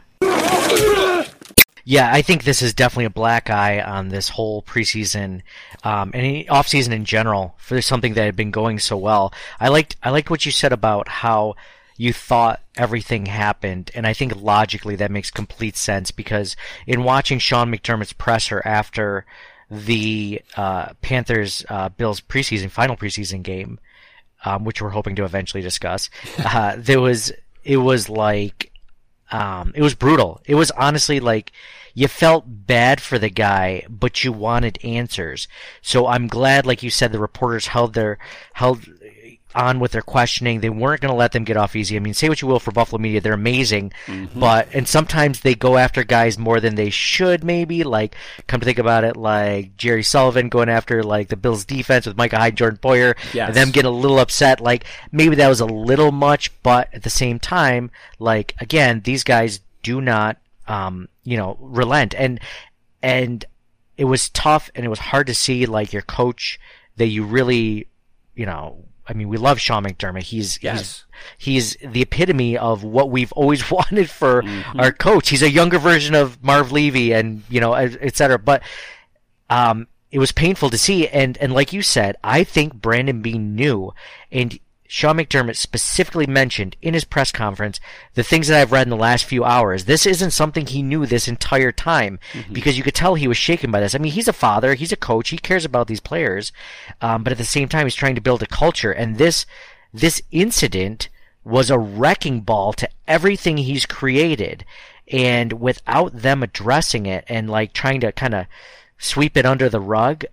[1.83, 5.41] Yeah, I think this is definitely a black eye on this whole preseason
[5.83, 9.33] um, and offseason in general for something that had been going so well.
[9.59, 11.55] I liked I liked what you said about how
[12.01, 16.55] you thought everything happened, and I think logically that makes complete sense because
[16.87, 19.23] in watching Sean McDermott's presser after
[19.69, 23.79] the uh, Panthers uh, Bills preseason final preseason game,
[24.43, 26.09] um, which we're hoping to eventually discuss,
[26.43, 27.31] uh, there was
[27.63, 28.71] it was like
[29.31, 30.41] um, it was brutal.
[30.45, 31.51] It was honestly like
[31.93, 35.47] you felt bad for the guy, but you wanted answers.
[35.83, 38.17] So I'm glad, like you said, the reporters held their
[38.53, 38.87] held
[39.55, 40.59] on with their questioning.
[40.59, 41.95] They weren't going to let them get off easy.
[41.95, 43.91] I mean, say what you will for Buffalo media, they're amazing,
[44.35, 47.43] but and sometimes they go after guys more than they should.
[47.43, 48.15] Maybe like
[48.47, 52.17] come to think about it, like Jerry Sullivan going after like the Bills defense with
[52.17, 53.47] Micah Hyde, Jordan Poyer, Yes.
[53.49, 54.61] and them getting a little upset.
[54.61, 59.23] Like maybe that was a little much, but at the same time, like again, these
[59.23, 60.37] guys do not,
[60.67, 62.39] um, you know, relent, and
[63.03, 63.45] and
[63.97, 66.59] it was tough, and it was hard to see like your coach
[66.97, 67.87] that you really,
[68.35, 70.23] you know, I mean, we love Sean McDermott.
[70.23, 71.05] He's Yes.
[71.37, 74.41] he's he's the epitome of what we've always wanted for
[74.79, 75.27] our coach.
[75.29, 78.39] He's a younger version of Marv Levy, and you know, et et cetera.
[78.39, 78.63] But
[79.49, 81.09] um, it was painful to see.
[81.09, 83.91] And, and like you said, I think Brandon Beane knew,
[84.31, 84.57] and
[84.93, 87.79] Sean McDermott specifically mentioned in his press conference
[88.15, 89.85] the things that I've read in the last few hours.
[89.85, 92.19] This isn't something he knew this entire time
[92.51, 93.95] because you could tell he was shaken by this.
[93.95, 96.51] I mean, he's a father, he's a coach, he cares about these players,
[96.99, 98.91] um, but at the same time, he's trying to build a culture.
[98.91, 99.45] And this,
[99.93, 101.07] this incident
[101.45, 104.65] was a wrecking ball to everything he's created.
[105.07, 108.45] And without them addressing it and like trying to kind of
[108.97, 110.25] sweep it under the rug,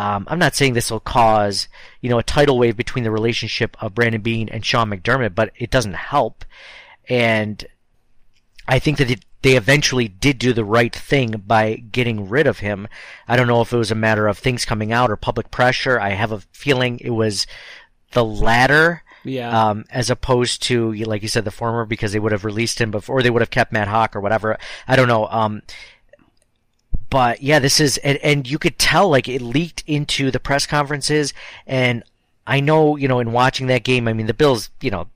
[0.00, 1.68] um, I'm not saying this will cause,
[2.00, 5.52] you know, a tidal wave between the relationship of Brandon Beane and Sean McDermott, but
[5.58, 6.42] it doesn't help.
[7.06, 7.62] And
[8.66, 12.60] I think that it, they eventually did do the right thing by getting rid of
[12.60, 12.88] him.
[13.28, 16.00] I don't know if it was a matter of things coming out or public pressure.
[16.00, 17.46] I have a feeling it was
[18.12, 19.02] the latter.
[19.22, 19.50] Yeah.
[19.50, 22.90] Um, as opposed to, like you said, the former, because they would have released him
[22.90, 24.56] before, or they would have kept Matt Haack or whatever.
[24.88, 25.26] I don't know.
[25.26, 25.60] Um,
[27.10, 30.66] but yeah, this is, and, and you could tell, like, it leaked into the press
[30.66, 31.34] conferences,
[31.66, 32.04] and
[32.46, 35.08] I know, you know, in watching that game, I mean, the Bills, you know,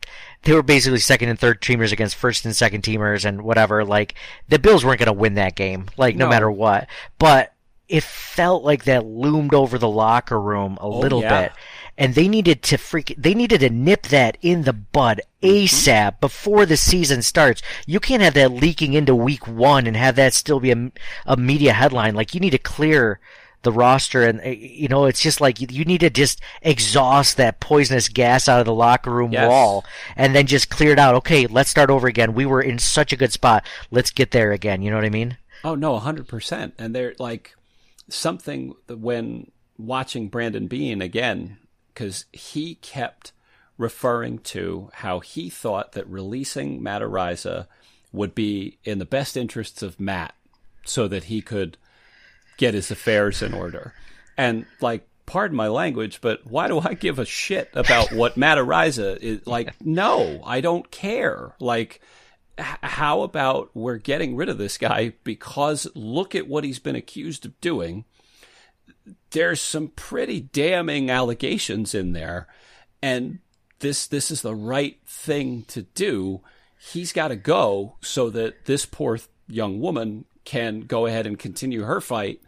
[0.43, 3.85] they were basically second and third teamers against first and second teamers and whatever.
[3.85, 4.15] Like,
[4.49, 6.31] the Bills weren't going to win that game, like, no, No.
[6.31, 6.89] matter what.
[7.19, 7.55] But
[7.89, 11.43] it felt like that loomed over the locker room a oh, little yeah.
[11.43, 11.53] bit.
[11.97, 16.67] And they needed to freak, they needed to nip that in the bud ASAP before
[16.67, 17.63] the season starts.
[17.87, 20.91] You can't have that leaking into week one and have that still be a,
[21.27, 22.15] a media headline.
[22.15, 23.21] Like, you need to clear
[23.63, 27.61] the roster and uh, you know it's just like you, need to just exhaust that
[27.61, 29.49] poisonous gas out of the locker room Yes.
[29.49, 32.79] wall and then just clear it out okay let's start over again we were in
[32.79, 35.99] such a good spot let's get there again you know what i mean Oh no,
[35.99, 36.75] hundred percent.
[36.79, 37.55] And they're like
[38.11, 41.57] something when watching Brandon Beane again,
[41.95, 43.33] because he kept
[43.79, 47.67] referring to how he thought that releasing Matt Araiza
[48.13, 50.35] would be in the best interests of Matt,
[50.85, 51.77] so that he could
[52.57, 53.95] get his affairs in order.
[54.37, 58.59] And like, pardon my language, but why do I give a shit about what Matt
[58.59, 59.75] Araiza is like?
[59.85, 61.55] No, I don't care.
[61.59, 62.01] Like,
[62.59, 66.97] h- how about we're getting rid of this guy because look at what he's been
[66.97, 68.05] accused of doing.
[69.31, 72.47] There's some pretty damning allegations in there,
[73.03, 73.41] and
[73.81, 76.41] this this is the right thing to do.
[76.93, 81.83] He's got to go so that this poor young woman can go ahead and continue
[81.83, 82.41] her fight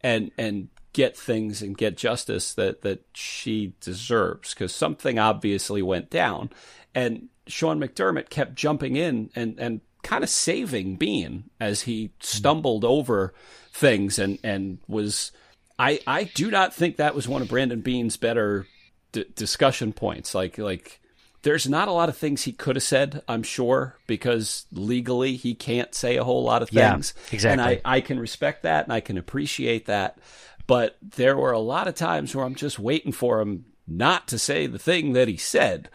[0.00, 6.10] and and get things and get justice that that she deserves because something obviously went
[6.10, 6.50] down
[6.94, 12.84] and Sean McDermott kept jumping in and and kind of saving Beane as he stumbled
[12.84, 13.34] over
[13.72, 15.32] things and and was
[15.80, 18.66] I I do not think that was one of Brandon Beane's better
[19.12, 21.00] d- discussion points like like
[21.42, 25.54] there's not a lot of things he could have said, I'm sure, because legally he
[25.54, 27.14] can't say a whole lot of Yeah, things.
[27.32, 27.52] exactly.
[27.76, 30.18] And I, I can respect that and I can appreciate that.
[30.66, 34.38] But there were a lot of times where I'm just waiting for him not to
[34.38, 35.88] say the thing that he said.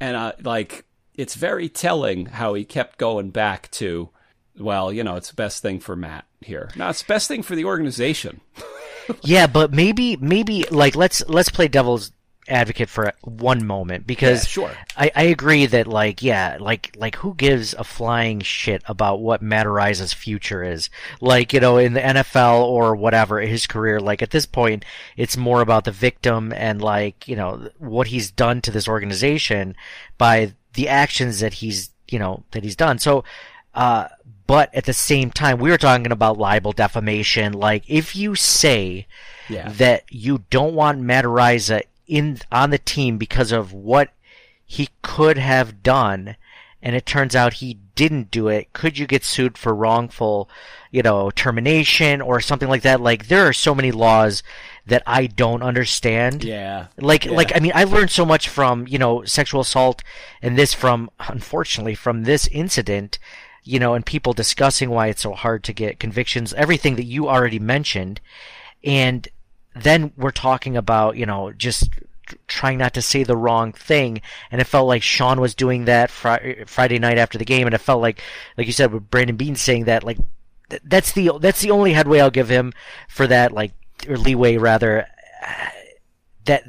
[0.00, 4.08] And I like it's very telling how he kept going back to,
[4.58, 6.70] well, you know, it's the best thing for Matt here.
[6.76, 8.40] No, it's the best thing for the organization.
[9.22, 12.12] yeah but maybe maybe like let's let's play devil's
[12.48, 14.70] advocate for one moment because Yeah, sure.
[14.96, 19.42] I, I agree that like yeah like like who gives a flying shit about what
[19.42, 20.90] Matt Araiza's future is
[21.20, 24.84] like you know in the NFL or whatever his career like at this point
[25.16, 29.76] it's more about the victim and like you know what he's done to this organization
[30.16, 33.24] by the actions that he's you know that he's done so
[33.74, 34.08] uh
[34.48, 39.06] but at the same time we were talking about libel defamation like if you say
[39.48, 39.68] Yeah.
[39.68, 44.10] that you don't want Matt Araiza in on the team because of what
[44.66, 46.36] he could have done,
[46.82, 48.70] and it turns out he didn't do it.
[48.74, 50.48] Could you get sued for wrongful,
[50.90, 53.00] you know, termination or something like that?
[53.00, 54.42] Like there are so many laws
[54.86, 56.44] that I don't understand.
[56.44, 56.88] Yeah.
[56.98, 57.32] Like, Yeah.
[57.32, 60.02] like, I mean, I learned so much from, you know, sexual assault
[60.42, 63.18] and this from, unfortunately, from this incident,
[63.68, 67.28] you know, and people discussing why it's so hard to get convictions, everything that you
[67.28, 68.18] already mentioned.
[68.82, 69.28] And
[69.76, 71.90] then we're talking about, you know, just
[72.46, 74.22] trying not to say the wrong thing.
[74.50, 77.66] And it felt like Sean was doing that fri- Friday night after the game.
[77.66, 78.22] And it felt like,
[78.56, 80.18] like you said, with Brandon Beane saying that, like,
[80.70, 82.72] th- that's the, that's the only headway I'll give him
[83.10, 83.72] for that, like,
[84.08, 85.06] or leeway rather,
[85.46, 85.66] uh,
[86.46, 86.64] that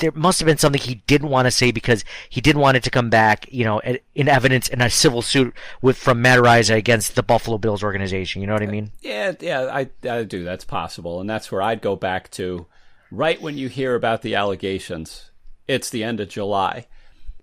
[0.00, 2.82] there must have been something he didn't want to say because he didn't want it
[2.82, 6.76] to come back, you know, in- evidence in a civil suit with from Matt Araiza
[6.76, 8.40] against the Buffalo Bills organization.
[8.40, 8.92] You know what I mean?
[9.00, 10.44] Yeah, yeah, I, I do.
[10.44, 12.66] That's possible, and that's where I'd go back to.
[13.10, 15.30] Right when you hear about the allegations,
[15.66, 16.86] it's the end of July.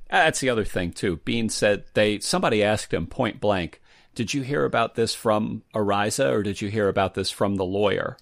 [0.09, 1.17] That's the other thing too.
[1.17, 3.81] Beane said they somebody asked him point blank,
[4.15, 7.65] "Did you hear about this from Araiza, or did you hear about this from the
[7.65, 8.17] lawyer?"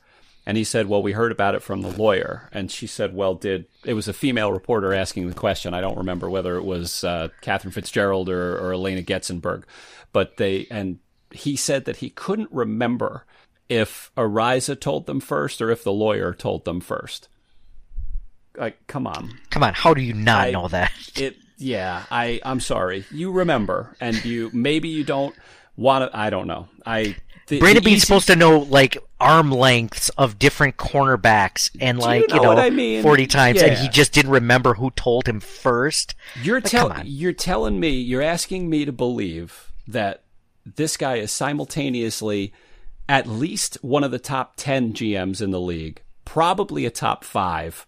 [0.45, 3.33] And he said, "Well, we heard about it from the lawyer." And she said, "Well,
[3.33, 5.73] did it was a female reporter asking the question?
[5.73, 9.63] I don't remember whether it was uh, Katherine Fitzgerald or, or Alaina Getzenberg,
[10.13, 10.99] but they and
[11.31, 13.25] he said that he couldn't remember
[13.69, 17.27] if Araiza told them first or if the lawyer told them first.
[18.57, 20.91] Like, come on, Come on, how do you not I- know that?
[21.15, 25.33] it yeah i i'm sorry you remember and you maybe you don't
[25.77, 27.15] want to i don't know i
[27.47, 31.97] the, Brandon the Beane's easy- supposed to know like arm lengths of different cornerbacks and
[31.99, 33.03] Do you like know you know, I mean?
[33.03, 36.15] forty times, and he just didn't remember who told him first.
[36.41, 40.23] you're Like, telling you're telling me you're asking me to believe that
[40.65, 42.51] this guy is simultaneously
[43.07, 47.85] at least one of the top 10 GMs in the league probably a top 5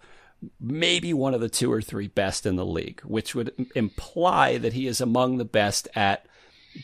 [0.62, 4.74] maybe one of the two or three best in the league which would imply that
[4.74, 6.28] he is among the best at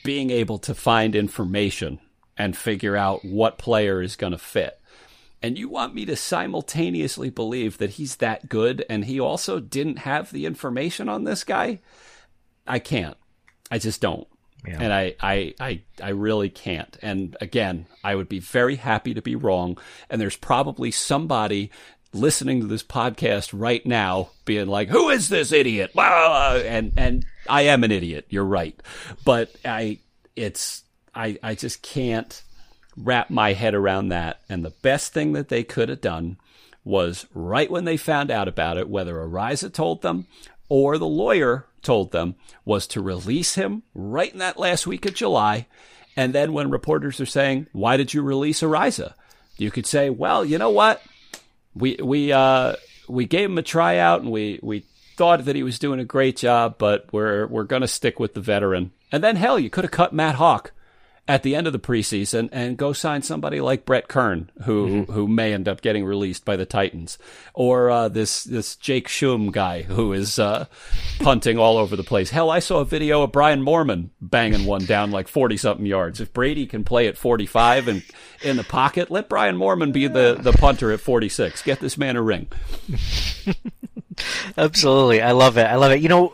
[0.03, 1.99] being able to find information
[2.37, 4.79] and figure out what player is going to fit.
[5.41, 9.99] And you want me to simultaneously believe that he's that good and he also didn't
[9.99, 11.81] have the information on this guy?
[12.65, 13.17] I can't.
[13.69, 14.27] I just don't.
[14.65, 14.77] Yeah.
[14.79, 16.97] And I, I, I, I really can't.
[17.01, 19.77] And again, I would be very happy to be wrong.
[20.09, 21.69] And there's probably somebody
[22.13, 25.91] listening to this podcast right now being like, who is this idiot?
[25.95, 28.27] And, and I am an idiot.
[28.29, 28.81] You're right.
[29.25, 29.99] But I,
[30.37, 30.83] it's,
[31.15, 32.41] I, I just can't
[32.97, 34.41] wrap my head around that.
[34.49, 36.37] And the best thing that they could have done
[36.83, 40.27] was right when they found out about it, whether Araiza told them
[40.69, 42.35] or the lawyer told them,
[42.65, 45.67] was to release him right in that last week of July.
[46.15, 49.13] And then when reporters are saying, why did you release Araiza?
[49.57, 51.01] You could say, well, you know what?
[51.75, 52.75] We, we, uh,
[53.07, 54.85] we gave him a tryout and we, we
[55.15, 58.33] thought that he was doing a great job, but we're, we're going to stick with
[58.33, 58.91] the veteran.
[59.11, 60.71] And then hell, you could have cut Matt Haack
[61.25, 65.27] at the end of the preseason and go sign somebody like Brett Kern, who who
[65.27, 67.17] may end up getting released by the Titans,
[67.53, 70.65] or uh, this this Jake Shum guy who is uh,
[71.19, 72.29] punting all over the place.
[72.29, 76.19] Hell, I saw a video of Brian Moorman banging one down like forty something yards.
[76.19, 78.03] If Brady can play at forty five and
[78.41, 81.61] in the pocket, let Brian Moorman be the the punter at forty six.
[81.61, 82.47] Get this man a ring.
[84.57, 85.21] Absolutely.
[85.21, 85.65] I love it.
[85.65, 86.01] I love it.
[86.01, 86.33] You know,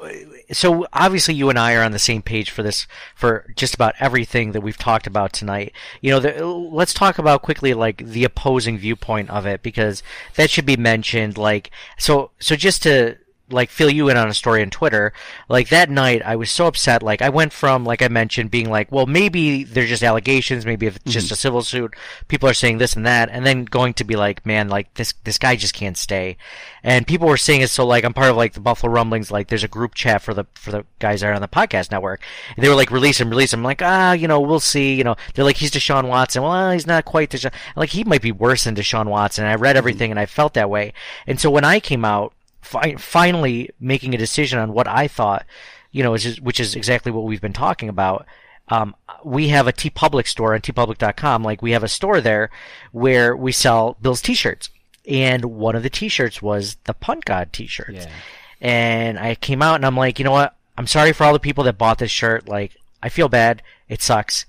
[0.52, 3.96] so obviously you and I are on the same page for this, for just about
[4.00, 5.74] everything that we've talked about tonight.
[6.02, 10.04] You know, the, let's talk about quickly, like, the opposing viewpoint of it, because
[10.36, 13.18] that should be mentioned, like, so, so just to,
[13.52, 15.14] like fill you in on a story on Twitter.
[15.48, 17.04] Like that night, I was so upset.
[17.04, 20.66] Like I went from, like I mentioned, being like, well, maybe they're just allegations.
[20.66, 21.96] Maybe if it's just a civil suit,
[22.28, 25.14] people are saying this and that, and then going to be like, man, like this
[25.24, 26.38] this guy just can't stay.
[26.84, 27.70] And people were saying it.
[27.70, 29.32] So like I'm part of like the Buffalo Rumblings.
[29.32, 31.92] Like there's a group chat for the for the guys that are on the podcast
[31.92, 32.22] network.
[32.56, 33.62] And they were like, release him, release him.
[33.62, 34.96] I'm like, ah, you know, we'll see.
[34.96, 36.44] You know, they're like, he's Deshaun Watson.
[36.44, 37.54] Well, he's not quite Deshaun.
[37.76, 39.46] Like he might be worse than Deshaun Watson.
[39.46, 40.94] And I read everything and I felt that way.
[41.28, 45.46] And so when I came out fi- finally making a decision on what I thought,
[45.92, 48.26] you know, is which is exactly what we've been talking about.
[48.70, 51.44] Um, we have a TeePublic store on teepublic.com.
[51.44, 52.50] Like we have a store there
[52.92, 54.70] where we sell Bill's t-shirts.
[55.08, 57.94] And one of the t-shirts was the Punt God t-shirt.
[57.94, 58.10] Yeah.
[58.62, 60.56] And I came out and I'm like, you know what?
[60.78, 62.48] I'm sorry for all the people that bought this shirt.
[62.48, 63.64] Like, I feel bad.
[63.88, 64.46] It sucks.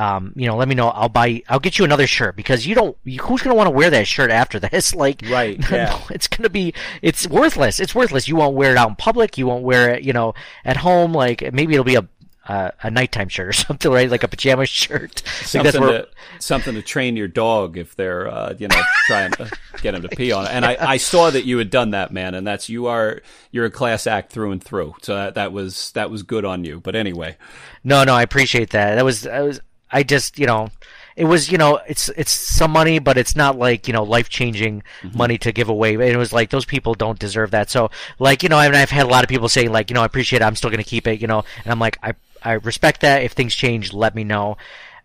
[0.00, 0.88] Um, you know, let me know.
[0.88, 1.42] I'll buy.
[1.48, 2.96] I'll get you another shirt because you don't.
[3.04, 4.94] Who's gonna want to wear that shirt after this?
[5.00, 6.00] Like, Right, yeah.
[6.10, 6.72] it's gonna be.
[7.02, 7.78] It's worthless.
[7.80, 8.26] It's worthless.
[8.28, 9.36] You won't wear it out in public.
[9.36, 10.02] You won't wear it.
[10.02, 10.32] You know,
[10.64, 11.12] at home.
[11.12, 12.08] Like maybe it'll be a
[12.48, 14.10] uh, a nighttime shirt or something, right?
[14.10, 15.22] Like a pajama shirt.
[15.42, 19.50] Something where- to something to train your dog if they're uh, you know trying to
[19.82, 20.50] get him to pee on it.
[20.52, 23.20] And I, I saw that you had done that, man, and that's you are
[23.50, 24.94] you're a class act through and through.
[25.02, 26.80] So that, that was that was good on you.
[26.80, 27.36] But anyway,
[27.84, 28.94] No, no, I appreciate that.
[28.96, 29.60] That was, I was,
[29.92, 30.70] I just, you know,
[31.16, 34.28] it was, you know, it's it's some money, but it's not like you know life
[34.28, 34.82] changing
[35.14, 35.94] money to give away.
[35.94, 37.70] And it was like those people don't deserve that.
[37.70, 39.94] So, like, you know, I mean, I've had a lot of people saying like, you
[39.94, 40.44] know, I appreciate it.
[40.44, 41.20] I'm still going to keep it.
[41.20, 43.22] You know, and I'm like, I I respect that.
[43.22, 44.56] If things change, let me know.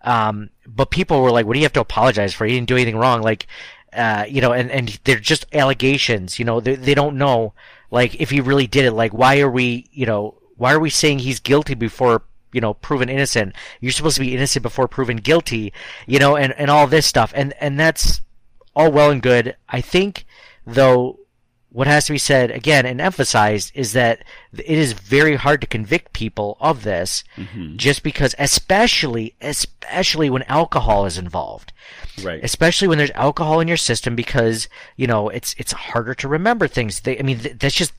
[0.03, 2.45] Um, but people were like, what do you have to apologize for?
[2.45, 3.21] You didn't do anything wrong.
[3.23, 3.47] Like,
[3.91, 7.53] uh, you know, and, and they're just allegations, you know, they, they don't know,
[7.91, 10.89] like, if he really did it, like, why are we, you know, why are we
[10.89, 12.21] saying he's guilty before,
[12.55, 13.53] you know, proven innocent?
[13.81, 15.73] You're supposed to be innocent before proven guilty,
[16.07, 17.33] you know, and, and all this stuff.
[17.35, 18.21] And, and that's
[18.75, 19.55] all well and good.
[19.69, 20.25] I think,
[20.65, 21.19] though,
[21.75, 25.67] what has to be said again and emphasized is that it is very hard to
[25.67, 27.75] convict people of this mm-hmm.
[27.75, 31.73] just because especially especially when alcohol is involved
[32.23, 32.41] right?
[32.45, 36.65] especially when there's alcohol in your system because you know it's it's harder to remember
[36.65, 37.91] things they, i mean th- that's just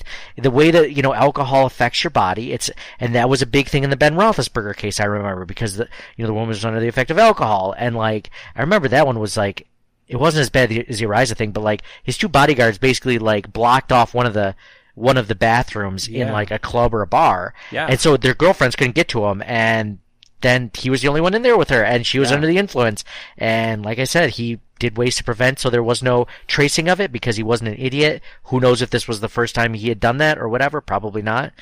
[0.36, 2.52] the way that you know alcohol affects your body.
[2.52, 5.00] It's and that was a big thing in the Ben Roethlisberger case.
[5.00, 7.96] I remember because the you know the woman was under the effect of alcohol, and
[7.96, 9.66] like I remember that one was like
[10.08, 13.52] it wasn't as bad as the Araiza thing, but like his two bodyguards basically like
[13.52, 14.54] blocked off one of the
[14.94, 17.86] one of the bathrooms in like a club or a bar, Yeah.
[17.86, 19.98] and so their girlfriends couldn't get to him, and
[20.42, 22.36] then he was the only one in there with her, and she was Yeah.
[22.36, 23.04] under the influence.
[23.36, 27.00] And like I said, he did ways to prevent, so there was no tracing of
[27.00, 28.22] it because he wasn't an idiot.
[28.44, 30.80] Who knows if this was the first time he had done that or whatever?
[30.80, 31.52] Probably not.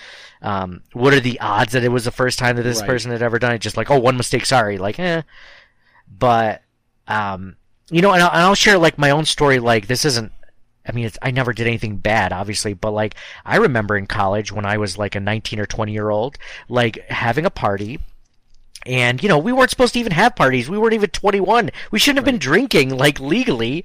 [0.42, 2.88] Um, what are the odds that it was the first time that this Right.
[2.88, 3.60] person had ever done it?
[3.60, 4.78] Just like, oh, one mistake, sorry.
[4.78, 5.22] Like, eh.
[6.18, 6.62] But,
[7.08, 7.56] um,
[7.90, 9.58] you know, and I'll, and I'll share like my own story.
[9.58, 10.32] Like, this isn't
[10.86, 14.52] I mean, it's, I never did anything bad, obviously, but like, I remember in college
[14.52, 16.36] when I was like a 19 or 20 year old,
[16.68, 18.00] like having a party.
[18.86, 20.68] And, you know, we weren't supposed to even have parties.
[20.68, 21.70] We weren't even 21.
[21.90, 23.84] We shouldn't have been drinking, like, legally.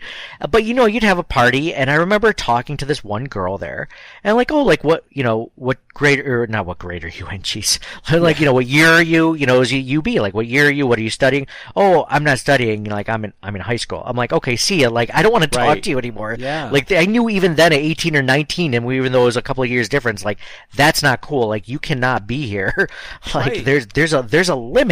[0.49, 3.57] But, you know, you'd have a party, and I remember talking to this one girl
[3.57, 3.87] there,
[4.23, 7.27] and like, oh, like, what, you know, what grade, or not what grade are you
[7.27, 7.79] in, jeez.
[8.11, 9.33] like, you know, what year are you?
[9.35, 10.07] You know, is you UB?
[10.07, 10.85] Like, what year are you?
[10.85, 11.47] What are you studying?
[11.75, 12.83] Oh, I'm not studying.
[12.83, 14.03] Like, I'm in, I'm in high school.
[14.05, 14.89] I'm like, okay, see ya.
[14.89, 15.83] Like, I don't want to talk Right.
[15.83, 16.35] to you anymore.
[16.37, 16.69] Yeah.
[16.71, 19.37] Like, I knew even then at 18 or 19, and we, even though it was
[19.37, 20.39] a couple of years difference, like,
[20.75, 21.47] that's not cool.
[21.47, 22.73] Like, you cannot be here.
[23.33, 23.65] like, Right.
[23.65, 24.88] there's, there's a, there's a limit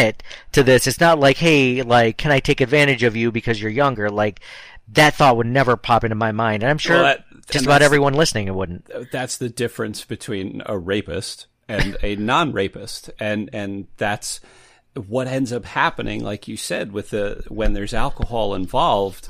[0.53, 0.87] to this.
[0.87, 4.09] It's not like, hey, like, can I take advantage of you because you're younger?
[4.09, 4.39] Like,
[4.93, 6.63] that thought would never pop into my mind.
[6.63, 8.89] And I'm sure Well, that- just about everyone listening, it wouldn't.
[9.11, 14.39] that's the difference between a rapist and a non-rapist and and that's
[15.07, 19.27] what ends up happening like you said with the when there's alcohol involved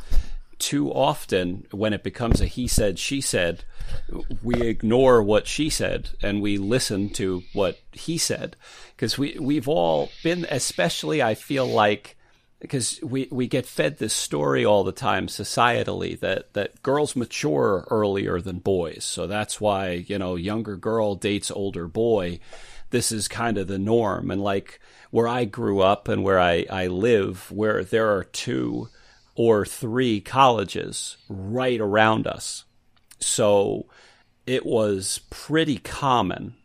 [0.60, 3.64] too often when it becomes a he said she said
[4.44, 8.56] we ignore what she said and we listen to what he said
[8.98, 12.18] because we we've all been especially I feel like
[12.60, 17.86] because we, we get fed this story all the time societally that, that girls mature
[17.90, 19.04] earlier than boys.
[19.04, 22.40] So that's why, you know, younger girl dates older boy.
[22.90, 24.32] This is kind of the norm.
[24.32, 24.80] And like
[25.12, 28.90] where I grew up and where I, I live, where there are two
[29.36, 32.64] or three colleges right around us.
[33.20, 33.86] So
[34.48, 36.56] it was pretty common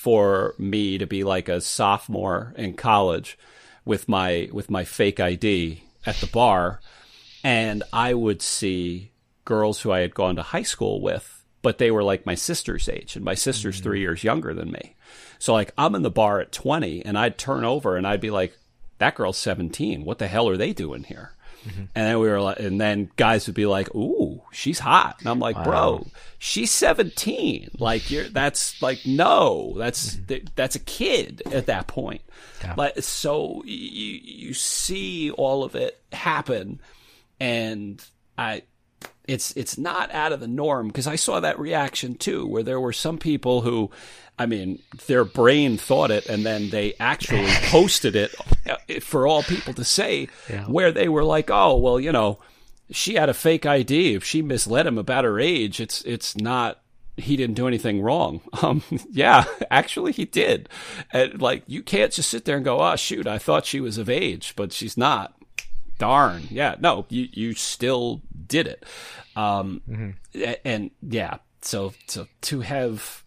[0.00, 3.36] for me to be like a sophomore in college
[3.84, 6.80] with my with my fake ID at the bar
[7.44, 9.10] and I would see
[9.44, 12.88] girls who I had gone to high school with but they were like my sister's
[12.88, 13.82] age and my sister's mm.
[13.82, 14.96] 3 years younger than me.
[15.38, 18.30] So like I'm in the bar at 20 and I'd turn over and I'd be
[18.30, 18.56] like
[18.96, 20.06] that girl's 17.
[20.06, 21.32] What the hell are they doing here?
[21.66, 21.84] Mm-hmm.
[21.94, 25.28] And then we were like, and then guys would be like, "Ooh, she's hot," and
[25.28, 26.06] I'm like, "Bro,
[26.38, 27.72] she's 17.
[27.78, 30.26] Like, you're that's like no, that's mm-hmm.
[30.26, 32.22] th- that's a kid at that point."
[32.76, 36.80] Like, so you you see all of it happen,
[37.38, 38.02] and
[38.38, 38.62] I,
[39.30, 42.80] it's it's not out of the norm because I saw that reaction too, where there
[42.80, 43.90] were some people who,
[44.38, 48.34] I mean, their brain thought it and then they actually posted it
[48.68, 50.28] uh, for all people to see,
[50.66, 52.40] where they were like, oh well, you know,
[52.90, 54.14] she had a fake ID.
[54.14, 56.80] If she misled him about her age, it's it's not.
[57.16, 58.40] He didn't do anything wrong.
[58.62, 60.68] Um, yeah, actually, he did.
[61.12, 63.96] And like, you can't just sit there and go, "Oh, shoot, I thought she was
[63.96, 65.39] of age, but she's not."
[66.00, 66.42] Darn.
[66.50, 68.84] Yeah no you you still did it.
[69.36, 73.22] Um a- and yeah so so to have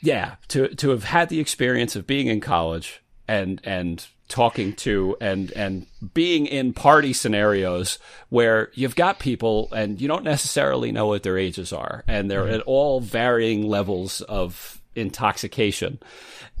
[0.00, 5.14] yeah to to have had the experience of being in college and and talking to
[5.20, 7.98] and and being in party scenarios
[8.30, 12.48] where you've got people and you don't necessarily know what their ages are and they're
[12.48, 15.98] at all varying levels of intoxication.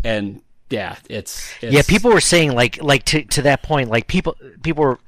[0.04, 0.42] And
[0.72, 4.36] yeah it's, it's Yeah, people were saying like like to to that point, like people
[4.62, 4.98] people were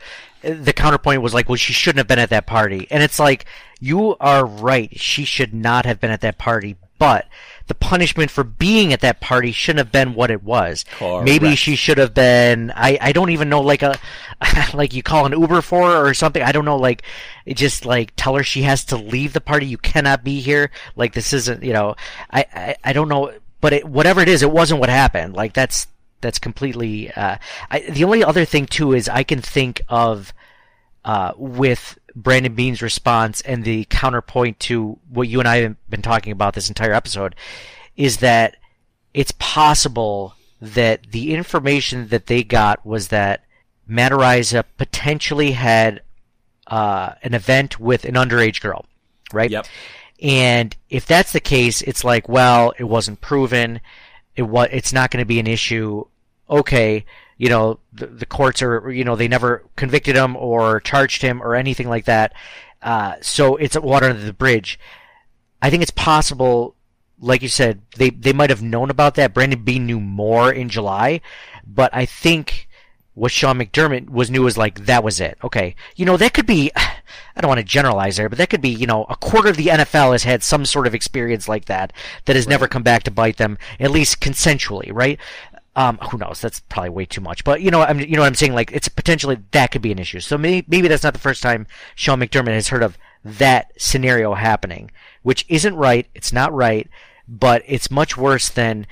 [0.43, 3.47] the counterpoint was like, well, she shouldn't have been at that party, and it's like
[3.81, 7.27] you are right, she should not have been at that party, but
[7.67, 10.85] the punishment for being at that party shouldn't have been what it was.
[11.25, 12.71] Maybe she should have been.
[12.75, 13.99] I I don't even know like a
[14.75, 16.43] like you call an Uber for her or something.
[16.43, 17.03] I don't know like
[17.49, 19.67] just like tell her she has to leave the party.
[19.67, 20.71] You cannot be here.
[20.95, 21.97] Like this isn't you know.
[22.31, 23.33] I I, I don't know
[23.65, 25.33] but it, whatever it is, it wasn't what happened.
[25.35, 25.87] Like that's
[26.21, 27.11] that's completely.
[27.11, 27.39] Uh,
[27.71, 30.35] I, the only other thing too is I can think of
[31.03, 36.03] uh, with Brandon Beane's response and the counterpoint to what you and I have been
[36.03, 37.37] talking about this entire episode
[37.97, 38.57] is that
[39.15, 43.45] it's possible that the information that they got was that
[43.87, 46.03] Matt Araiza potentially had
[46.67, 48.85] uh, an event with an underage girl,
[49.33, 49.51] right?
[49.51, 49.67] Yep.
[50.23, 53.81] And if that's the case, it's like, well, it wasn't proven.
[54.37, 54.69] It was.
[54.73, 56.05] It's not going to be an issue.
[56.49, 57.05] Okay,
[57.37, 61.43] you know, the, the courts are, you know, they never convicted him or charged him
[61.43, 62.33] or anything like that.
[62.83, 64.79] Uh, so it's water under the bridge.
[65.61, 66.77] I think it's possible,
[67.19, 69.33] like you said, they they might have known about that.
[69.33, 71.23] Brandon Beane knew more in July,
[71.67, 72.69] but I think
[73.15, 75.39] what Sean McDermott was knew was like that was it.
[75.43, 76.71] Okay, you know that could be.
[77.37, 79.57] I don't want to generalize there, but that could be you know a quarter of
[79.57, 81.93] the NFL has had some sort of experience like that
[82.27, 85.19] that has never come back to bite them, at least consensually, right?
[85.77, 86.41] Um, who knows?
[86.41, 87.43] That's probably way too much.
[87.43, 88.55] But you know, I'm you know what I'm saying.
[88.55, 90.21] Like it's potentially that could be an issue.
[90.21, 94.35] So maybe maybe that's not the first time Sean McDermott has heard of that scenario
[94.35, 94.91] happening,
[95.23, 96.07] which isn't right.
[96.15, 96.89] It's not right,
[97.27, 98.87] but it's much worse than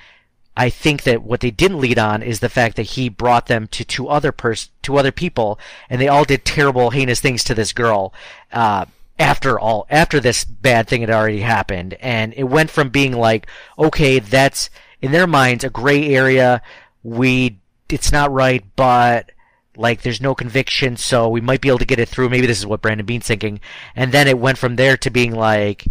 [0.56, 3.66] I think that what they didn't lead on is the fact that he brought them
[3.68, 7.54] to two other pers- two other people, and they all did terrible, heinous things to
[7.54, 8.12] this girl.
[8.52, 8.84] Uh,
[9.18, 13.46] after all, after this bad thing had already happened, and it went from being like,
[13.78, 14.68] okay, that's
[15.00, 16.60] in their minds a gray area.
[17.02, 19.30] We, it's not right, but
[19.76, 22.28] like there's no conviction, so we might be able to get it through.
[22.28, 23.60] Maybe this is what Brandon Beane's thinking,
[23.96, 25.86] and then it went from there to being like,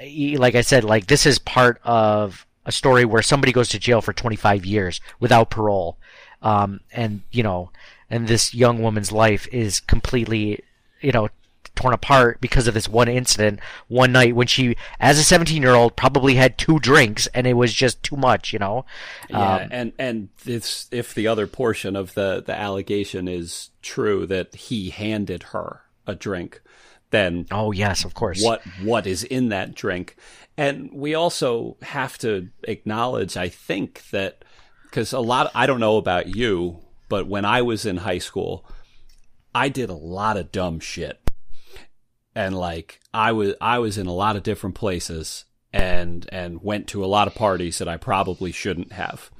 [0.00, 4.00] like I said, like this is part of a story where somebody goes to jail
[4.00, 5.98] for 25 years without parole,
[6.42, 7.70] um, and you know,
[8.08, 10.62] and this young woman's life is completely,
[11.00, 11.28] you know,
[11.74, 13.58] torn apart because of this one incident
[13.88, 17.54] one night when she, as a 17 year old, probably had two drinks and it
[17.54, 18.84] was just too much, you know.
[19.28, 24.26] Yeah, Um, and and it's if the other portion of the the allegation is true
[24.26, 26.60] that he handed her a drink,
[27.10, 28.42] then oh yes, of course.
[28.42, 30.16] what what is in that drink.
[30.56, 34.44] And we also have to acknowledge i think that
[34.84, 38.66] because a lot i don't know about you but when i was in high school
[39.54, 41.18] i did a lot of dumb shit.
[42.34, 46.88] And like i was i was in a lot of different places and and went
[46.88, 49.30] to a lot of parties that i probably shouldn't have.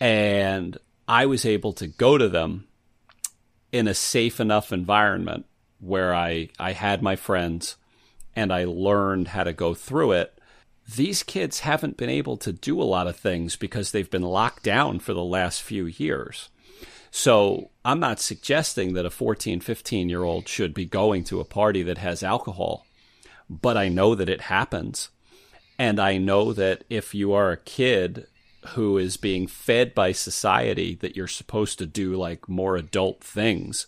[0.00, 0.76] And
[1.08, 2.68] i was able to go to them
[3.72, 5.46] in a safe enough environment
[5.80, 7.76] where I, I had my friends
[8.36, 10.38] and I learned how to go through it.
[10.96, 14.62] These kids haven't been able to do a lot of things because they've been locked
[14.62, 16.48] down for the last few years.
[17.10, 21.44] So I'm not suggesting that a 14, 15 year old should be going to a
[21.44, 22.86] party that has alcohol,
[23.48, 25.10] but I know that it happens.
[25.78, 28.26] And I know that if you are a kid
[28.74, 33.86] who is being fed by society that you're supposed to do like more adult things,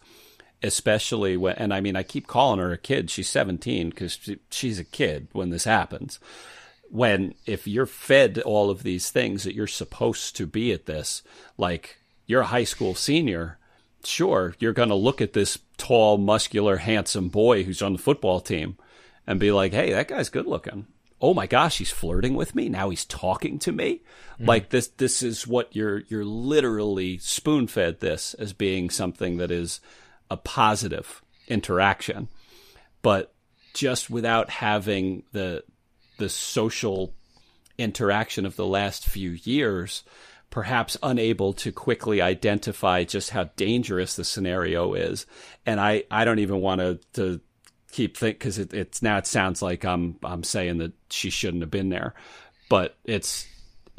[0.62, 3.10] especially when, and I mean, I keep calling her a kid.
[3.10, 6.18] She's 17 because she, she's a kid when this happens.
[6.90, 11.22] When, if you're fed all of these things that you're supposed to be at this,
[11.56, 13.58] like you're a high school senior,
[14.04, 18.40] sure, you're going to look at this tall, muscular, handsome boy who's on the football
[18.40, 18.76] team
[19.26, 20.86] and be like, hey, that guy's good looking.
[21.20, 22.68] Oh my gosh, he's flirting with me.
[22.68, 24.02] Now he's talking to me.
[24.34, 24.46] Mm-hmm.
[24.46, 29.50] Like this, this is what you're, you're literally spoon fed this as being something that
[29.50, 29.80] is
[30.32, 32.28] a positive interaction.
[33.02, 33.34] But
[33.74, 35.64] just without having the,
[36.18, 37.14] the social
[37.78, 40.02] interaction of the last few years,
[40.50, 45.26] perhaps unable to quickly identify just how dangerous the scenario is.
[45.66, 47.40] And I, I don't even want to, to
[47.92, 51.62] keep think because it, it's now it sounds like I'm I'm saying that she shouldn't
[51.62, 52.14] have been there,
[52.68, 53.46] but it's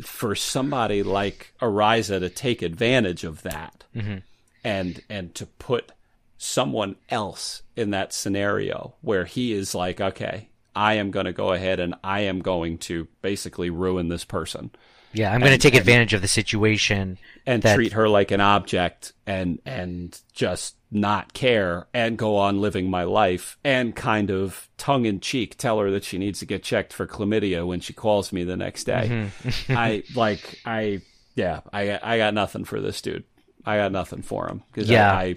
[0.02, 4.18] for somebody like Araiza to take advantage of that mm-hmm.
[4.64, 5.92] and and to put
[6.38, 11.52] someone else in that scenario where he is like, okay, I am going to go
[11.54, 14.72] ahead and I am going to basically ruin this person
[15.16, 18.32] yeah, I'm going to take and- advantage of the situation and that- treat her like
[18.32, 24.32] an object and and just not care and go on living my life and kind
[24.32, 27.80] of tongue in cheek tell her that she needs to get checked for chlamydia when
[27.80, 29.30] she calls me the next day.
[29.48, 29.78] Mm-hmm.
[29.78, 31.02] I like I
[31.36, 33.24] yeah, I I got nothing for this dude.
[33.66, 35.14] I got nothing for him because Yeah.
[35.14, 35.36] I, I,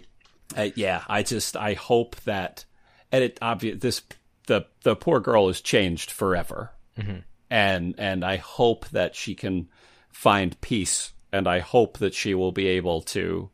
[0.57, 2.65] I yeah, I just I hope that
[3.11, 4.03] and it obvious this
[4.47, 7.19] the the poor girl is changed forever mm-hmm.
[7.51, 9.69] and and I hope that she can
[10.11, 13.51] find peace and I hope that she will be able to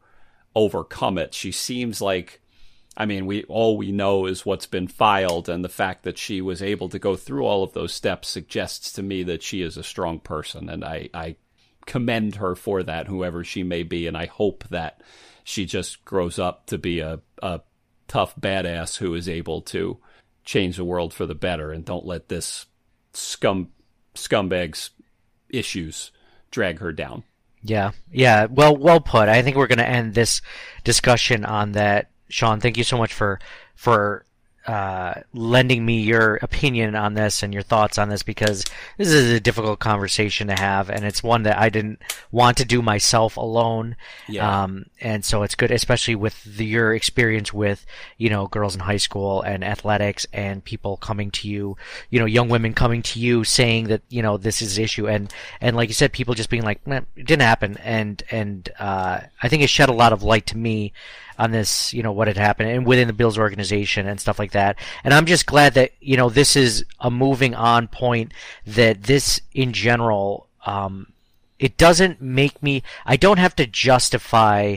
[0.55, 1.35] overcome it.
[1.35, 2.41] She seems like
[2.95, 6.43] I mean, we all we know is what's been filed and the fact that she
[6.43, 9.77] was able to go through all of those steps suggests to me that she is
[9.77, 11.37] a strong person and I I
[11.87, 15.01] commend her for that whoever she may be and I hope that
[15.45, 17.61] she just grows up to be a a
[18.09, 19.99] tough badass who is able to
[20.45, 22.67] change the world for the better and don't let this
[23.15, 23.69] scum
[24.15, 24.91] scumbags
[25.49, 26.11] issues
[26.51, 27.25] drag her down.
[27.63, 28.47] Yeah, yeah.
[28.47, 29.29] Well, well put.
[29.29, 30.43] I think we're going to end this
[30.85, 32.11] discussion on that.
[32.29, 33.39] Sean, thank you so much for
[33.75, 34.25] for
[34.67, 38.65] uh, lending me your opinion on this and your thoughts on this because
[38.97, 42.01] this is a difficult conversation to have, and it's one that I didn't
[42.31, 43.97] want to do myself alone.
[44.29, 44.63] Yeah.
[44.63, 47.85] Um, and so it's good, especially with the, your experience with
[48.19, 51.77] you know girls in high school and athletics and people coming to you,
[52.11, 55.09] you know, young women coming to you saying that you know this is an issue,
[55.09, 59.21] and and like you said, people just being like, it didn't happen, and and uh,
[59.43, 60.93] I think it shed a lot of light to me
[61.43, 64.53] on this, you know, what had happened and within the Bills organization and stuff like
[64.53, 64.79] that.
[65.03, 68.33] And I'm just glad that, you know, this is a moving on point
[68.65, 71.09] that this in general, um,
[71.59, 74.77] it doesn't make me, I don't have to justify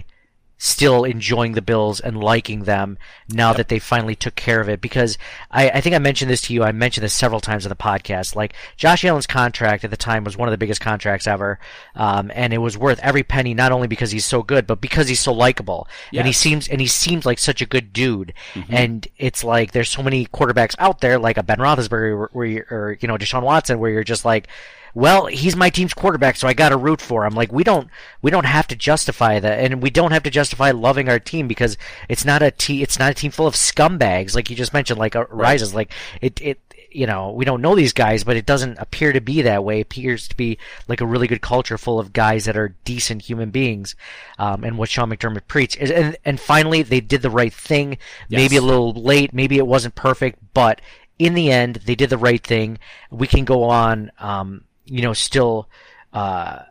[0.58, 2.98] still enjoying the Bills and liking them
[3.30, 4.82] now that they finally took care of it.
[4.82, 5.18] Because
[5.52, 6.64] I, I think I mentioned this to you.
[6.64, 8.36] I mentioned this several times in the podcast.
[8.36, 11.60] Like Josh Allen's contract at the time was one of the biggest contracts ever,
[11.96, 13.54] um, and it was worth every penny.
[13.54, 16.80] Not only because he's so good, but because he's so likable, and he seems and
[16.80, 18.34] he seems like such a good dude.
[18.70, 22.64] And it's like there's so many quarterbacks out there, like a Ben Roethlisberger, where you
[22.72, 24.48] or you know Deshaun Watson, where you're just like
[24.96, 27.36] well, he's my team's quarterback, so I got to root for him.
[27.36, 27.90] Like we don't
[28.22, 31.48] we don't have to justify that, and we don't have to justify loving our team
[31.48, 31.78] because
[32.10, 34.98] it's not a te- it's not a team full of scumbags like you just mentioned,
[34.98, 35.76] like uh, Rises.
[35.76, 35.92] Like
[36.22, 36.60] it it
[36.92, 39.80] you know we don't know these guys, but it doesn't appear to be that way.
[39.80, 43.24] It appears to be like a really good culture full of guys that are decent
[43.24, 43.96] human beings,
[44.40, 45.76] um, and what Sean McDermott preached.
[45.78, 47.98] And- And and finally, they did the right thing.
[48.30, 50.80] Maybe a little late, maybe it wasn't perfect, but
[51.20, 52.78] in the end, they did the right thing.
[53.10, 55.70] We can go on, um, you know, still
[56.14, 56.64] uh,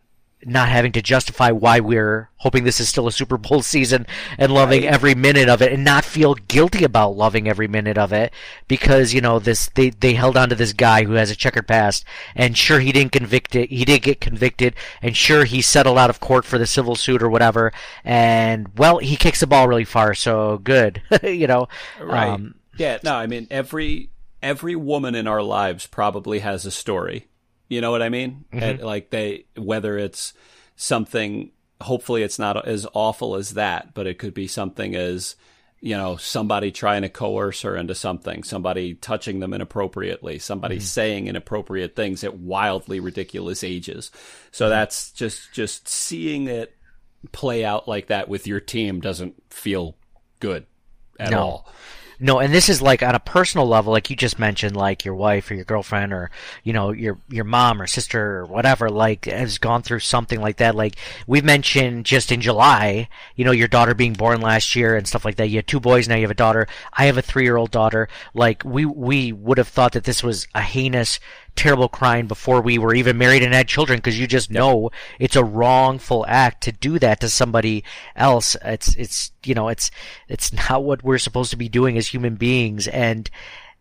[0.47, 4.07] not having to justify why we're hoping this is still a Super Bowl season
[4.39, 8.13] and loving every minute of it, and not feel guilty about loving every minute of
[8.13, 8.33] it
[8.69, 11.69] because you know this they they held on to this guy who has a checkered
[11.69, 12.05] past,
[12.35, 16.11] and sure he didn't convict it, he did get convicted, and sure he settled out
[16.11, 17.73] of court for the civil suit or whatever,
[18.05, 21.69] and well he kicks the ball really far, so good, you know,
[22.01, 22.29] Right.
[22.29, 22.99] Um, yeah.
[23.03, 24.11] No, I mean every
[24.43, 27.29] every woman in our lives probably has a story.
[27.69, 28.45] You know what I mean?
[28.53, 28.63] Mm-hmm.
[28.63, 30.33] And, like they, whether it's
[30.77, 31.51] something.
[31.81, 35.35] Hopefully, it's not as awful as that, but it could be something as
[35.81, 40.85] you know somebody trying to coerce her into something, somebody touching them inappropriately, somebody mm-hmm.
[40.85, 44.11] saying inappropriate things at wildly ridiculous ages.
[44.51, 44.71] So mm-hmm.
[44.71, 46.75] that's just just seeing it
[47.33, 49.97] play out like that with your team doesn't feel
[50.41, 50.67] good
[51.19, 51.41] at No.
[51.41, 51.73] all.
[52.25, 55.15] No, and this is like on a personal level, like you just mentioned, like your
[55.15, 56.31] wife or your girlfriend or
[56.63, 60.57] you know your your mom or sister or whatever, like has gone through something like
[60.57, 60.75] that.
[60.75, 60.97] Like
[61.27, 65.27] we mentioned just in July, you know, your daughter being born last year and stuff
[65.27, 65.49] like that.
[65.49, 66.67] You had two boys, now you have a daughter.
[66.95, 68.09] I have a three year old daughter.
[68.33, 71.21] Like we we would have thought that this was a heinous
[71.57, 75.37] terrible crime before we were even married and had children because you just know it's
[75.37, 77.85] a wrongful act to do that to somebody
[78.17, 78.57] else.
[78.65, 79.91] It's it's you know it's
[80.29, 82.89] it's not what we're supposed to be doing as human beings.
[82.89, 83.31] And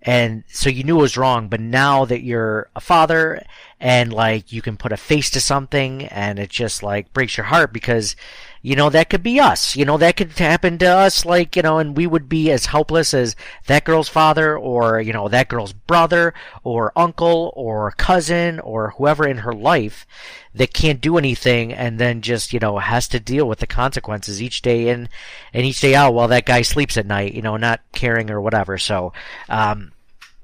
[0.01, 3.41] and so you knew it was wrong but now that you're a father
[3.79, 7.45] and like you can put a face to something and it just like breaks your
[7.45, 8.17] heart because
[8.65, 11.61] you know that could be us you know that could happen to us like you
[11.61, 13.35] know and we would be as helpless as
[13.67, 16.33] that girl's father or you know that girl's brother
[16.63, 20.07] or uncle or cousin or whoever in her life
[20.55, 24.41] that can't do anything and then just you know has to deal with the consequences
[24.41, 25.09] each day in
[25.53, 28.39] and each day out while that guy sleeps at night you know not caring or
[28.39, 29.11] whatever so
[29.49, 29.91] um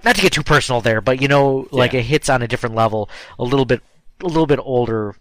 [0.04, 2.00] not to get too personal there but you know like Yeah.
[2.02, 3.10] it hits on a different level
[3.40, 3.82] a little bit
[4.22, 5.16] a little bit older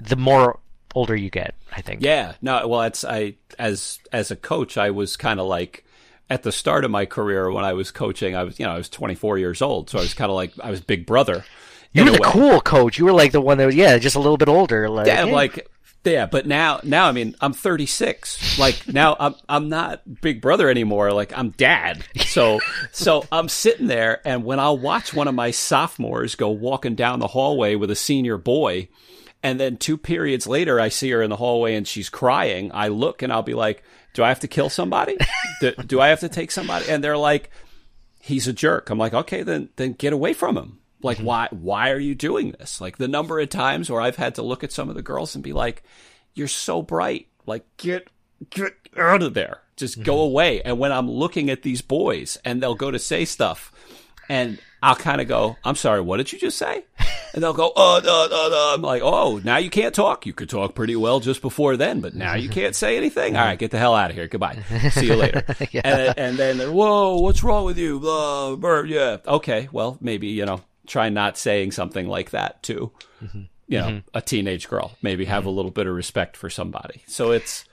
[0.00, 0.58] the more
[0.94, 4.90] older you get i think Yeah, no, well, it's I as as a coach, I
[4.90, 5.84] was kind of like
[6.28, 8.76] at the start of my career when I was coaching, I was you know I
[8.78, 11.44] was 24 years old, so I was kind of like I was big brother.
[11.92, 12.30] you were the way.
[12.30, 14.88] cool coach you were like the one that was yeah just a little bit older
[14.88, 15.68] like, Yeah, like
[16.04, 18.58] yeah, but now now I mean I'm 36.
[18.58, 21.12] Like now I'm I'm not big brother anymore.
[21.12, 22.04] Like I'm dad.
[22.26, 22.60] So
[22.92, 27.18] so I'm sitting there, and when I'll watch one of my sophomores go walking down
[27.18, 28.88] the hallway with a senior boy.
[29.42, 32.70] And then two periods later, I see her in the hallway and she's crying.
[32.74, 33.82] I look and I'll be like,
[34.12, 35.16] "Do I have to kill somebody?
[35.60, 37.50] do, do I have to take somebody?" And they're like,
[38.20, 41.26] "He's a jerk." I'm like, "Okay, then then get away from him." Like, mm-hmm.
[41.26, 42.80] why why are you doing this?
[42.80, 45.34] Like the number of times where I've had to look at some of the girls
[45.34, 45.82] and be like,
[46.34, 47.28] "You're so bright.
[47.46, 48.08] Like get
[48.50, 49.60] get out of there.
[49.76, 50.30] Just go mm-hmm.
[50.32, 53.72] away." And when I'm looking at these boys and they'll go to say stuff,
[54.28, 56.84] and I'll kind of go, "I'm sorry, what did you just say?"
[57.32, 60.26] And they'll go, "Oh, no, no, no." I'm like, "Oh, now you can't talk.
[60.26, 63.36] You could talk pretty well just before then, but now you can't say anything.
[63.36, 64.26] All right, get the hell out of here.
[64.26, 64.62] Goodbye.
[64.90, 65.44] See you later."
[65.84, 69.18] and, and then, "Whoa, what's wrong with you?" Blah, blah, yeah.
[69.26, 72.90] Okay, well, maybe you know, try not saying something like that to,
[73.22, 73.42] mm-hmm.
[73.68, 74.08] you know, mm-hmm.
[74.12, 74.96] a teenage girl.
[75.02, 75.56] Maybe have a mm-hmm.
[75.56, 77.02] little bit of respect for somebody.
[77.06, 77.64] So it's,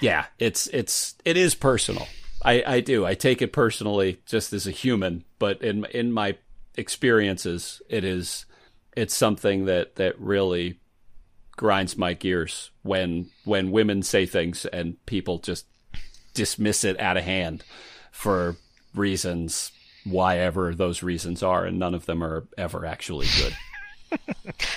[0.00, 2.08] yeah, it's it's it is personal.
[2.44, 3.06] I, I do.
[3.06, 5.24] I take it personally, just as a human.
[5.38, 6.36] But in in my
[6.76, 8.46] experiences, it is
[8.96, 10.78] it's something that that really
[11.56, 15.66] grinds my gears when when women say things and people just
[16.34, 17.64] dismiss it out of hand
[18.10, 18.56] for
[18.94, 19.70] reasons
[20.04, 23.54] why ever those reasons are and none of them are ever actually good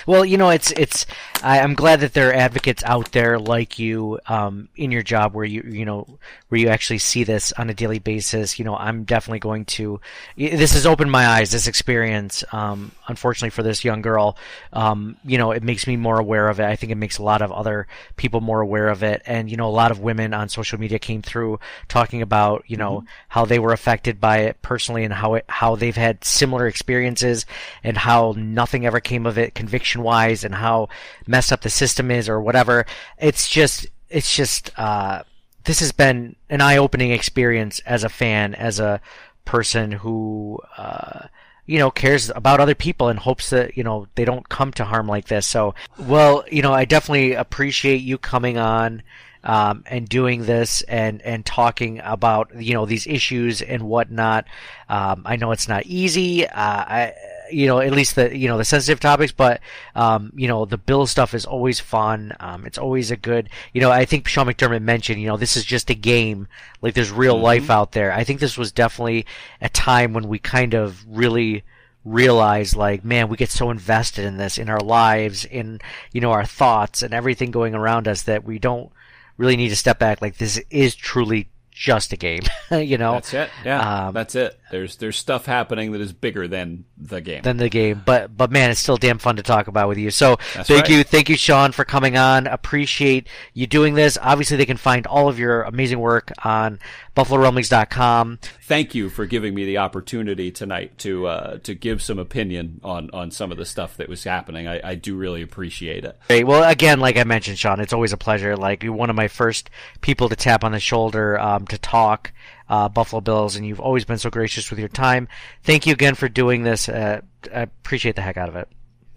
[0.06, 1.06] well, you know, it's it's.
[1.42, 5.34] I, am glad that there are advocates out there like you um, in your job
[5.34, 6.18] where you you know
[6.48, 8.58] where you actually see this on a daily basis.
[8.58, 10.00] You know, I'm definitely going to.
[10.36, 11.50] This has opened my eyes.
[11.50, 14.36] This experience, um, unfortunately for this young girl,
[14.72, 16.64] um, you know, it makes me more aware of it.
[16.64, 17.86] I think it makes a lot of other
[18.16, 19.22] people more aware of it.
[19.26, 22.76] And you know, a lot of women on social media came through talking about you
[22.76, 23.06] know mm-hmm.
[23.28, 27.46] how they were affected by it personally and how it how they've had similar experiences
[27.84, 30.88] and how nothing ever came of it conviction wise and how
[31.26, 32.86] messed up the system is or whatever.
[33.18, 35.22] It's just, it's just, uh,
[35.64, 39.00] this has been an eye opening experience as a fan, as a
[39.44, 41.26] person who, uh,
[41.66, 44.84] you know, cares about other people and hopes that, you know, they don't come to
[44.86, 45.46] harm like this.
[45.46, 49.02] So, well, you know, I definitely appreciate you coming on.
[49.44, 54.46] Um, and doing this and and talking about you know these issues and whatnot.
[54.88, 56.44] Um, I know it's not easy.
[56.44, 57.14] Uh, I
[57.50, 59.60] you know, at least the you know the sensitive topics, but
[59.94, 62.32] um, you know, the Bill stuff is always fun.
[62.40, 65.56] Um, it's always a good, you know, I think Sean McDermott mentioned, you know, this
[65.56, 66.48] is just a game.
[66.80, 67.44] Like there's real mm-hmm.
[67.44, 68.12] life out there.
[68.12, 69.26] I think this was definitely
[69.60, 71.64] a time when we kind of really
[72.04, 75.78] realized like man we get so invested in this in our lives in
[76.12, 78.90] you know our thoughts and everything going around us that we don't
[79.36, 82.42] really need to step back like this is truly just a game.
[82.70, 83.50] you know, that's it.
[83.64, 84.57] Yeah, um, that's it.
[84.70, 87.42] There's there's stuff happening that is bigger than the game.
[87.42, 90.10] Than the game, but but man, it's still damn fun to talk about with you.
[90.10, 90.90] So that's thank right.
[90.90, 92.46] you, thank you, Sean, for coming on.
[92.46, 94.18] Appreciate you doing this.
[94.20, 96.78] Obviously, they can find all of your amazing work on
[97.16, 98.38] BuffaloRumblings.com.
[98.62, 103.10] Thank you for giving me the opportunity tonight to uh, to give some opinion on
[103.12, 104.68] on some of the stuff that was happening.
[104.68, 106.18] I, I do really appreciate it.
[106.28, 106.44] Great.
[106.44, 108.56] Well, again, like I mentioned, Sean, it's always a pleasure.
[108.56, 112.32] Like you're one of my first people to tap on the shoulder um, to talk
[112.68, 115.28] uh, Buffalo Bills, and you've always been so gracious with your time.
[115.62, 116.88] Thank you again for doing this.
[116.88, 117.20] Uh,
[117.54, 118.68] I appreciate the heck out of it.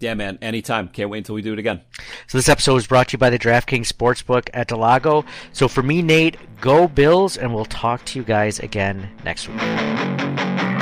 [0.02, 0.38] Yeah, man.
[0.42, 0.88] Anytime.
[0.88, 1.80] Can't wait until we do it again.
[2.26, 5.24] So this episode is brought to you by the DraftKings Sportsbook at del Lago.
[5.52, 10.81] So for me, Nate, go Bills, and we'll talk to you guys again next week.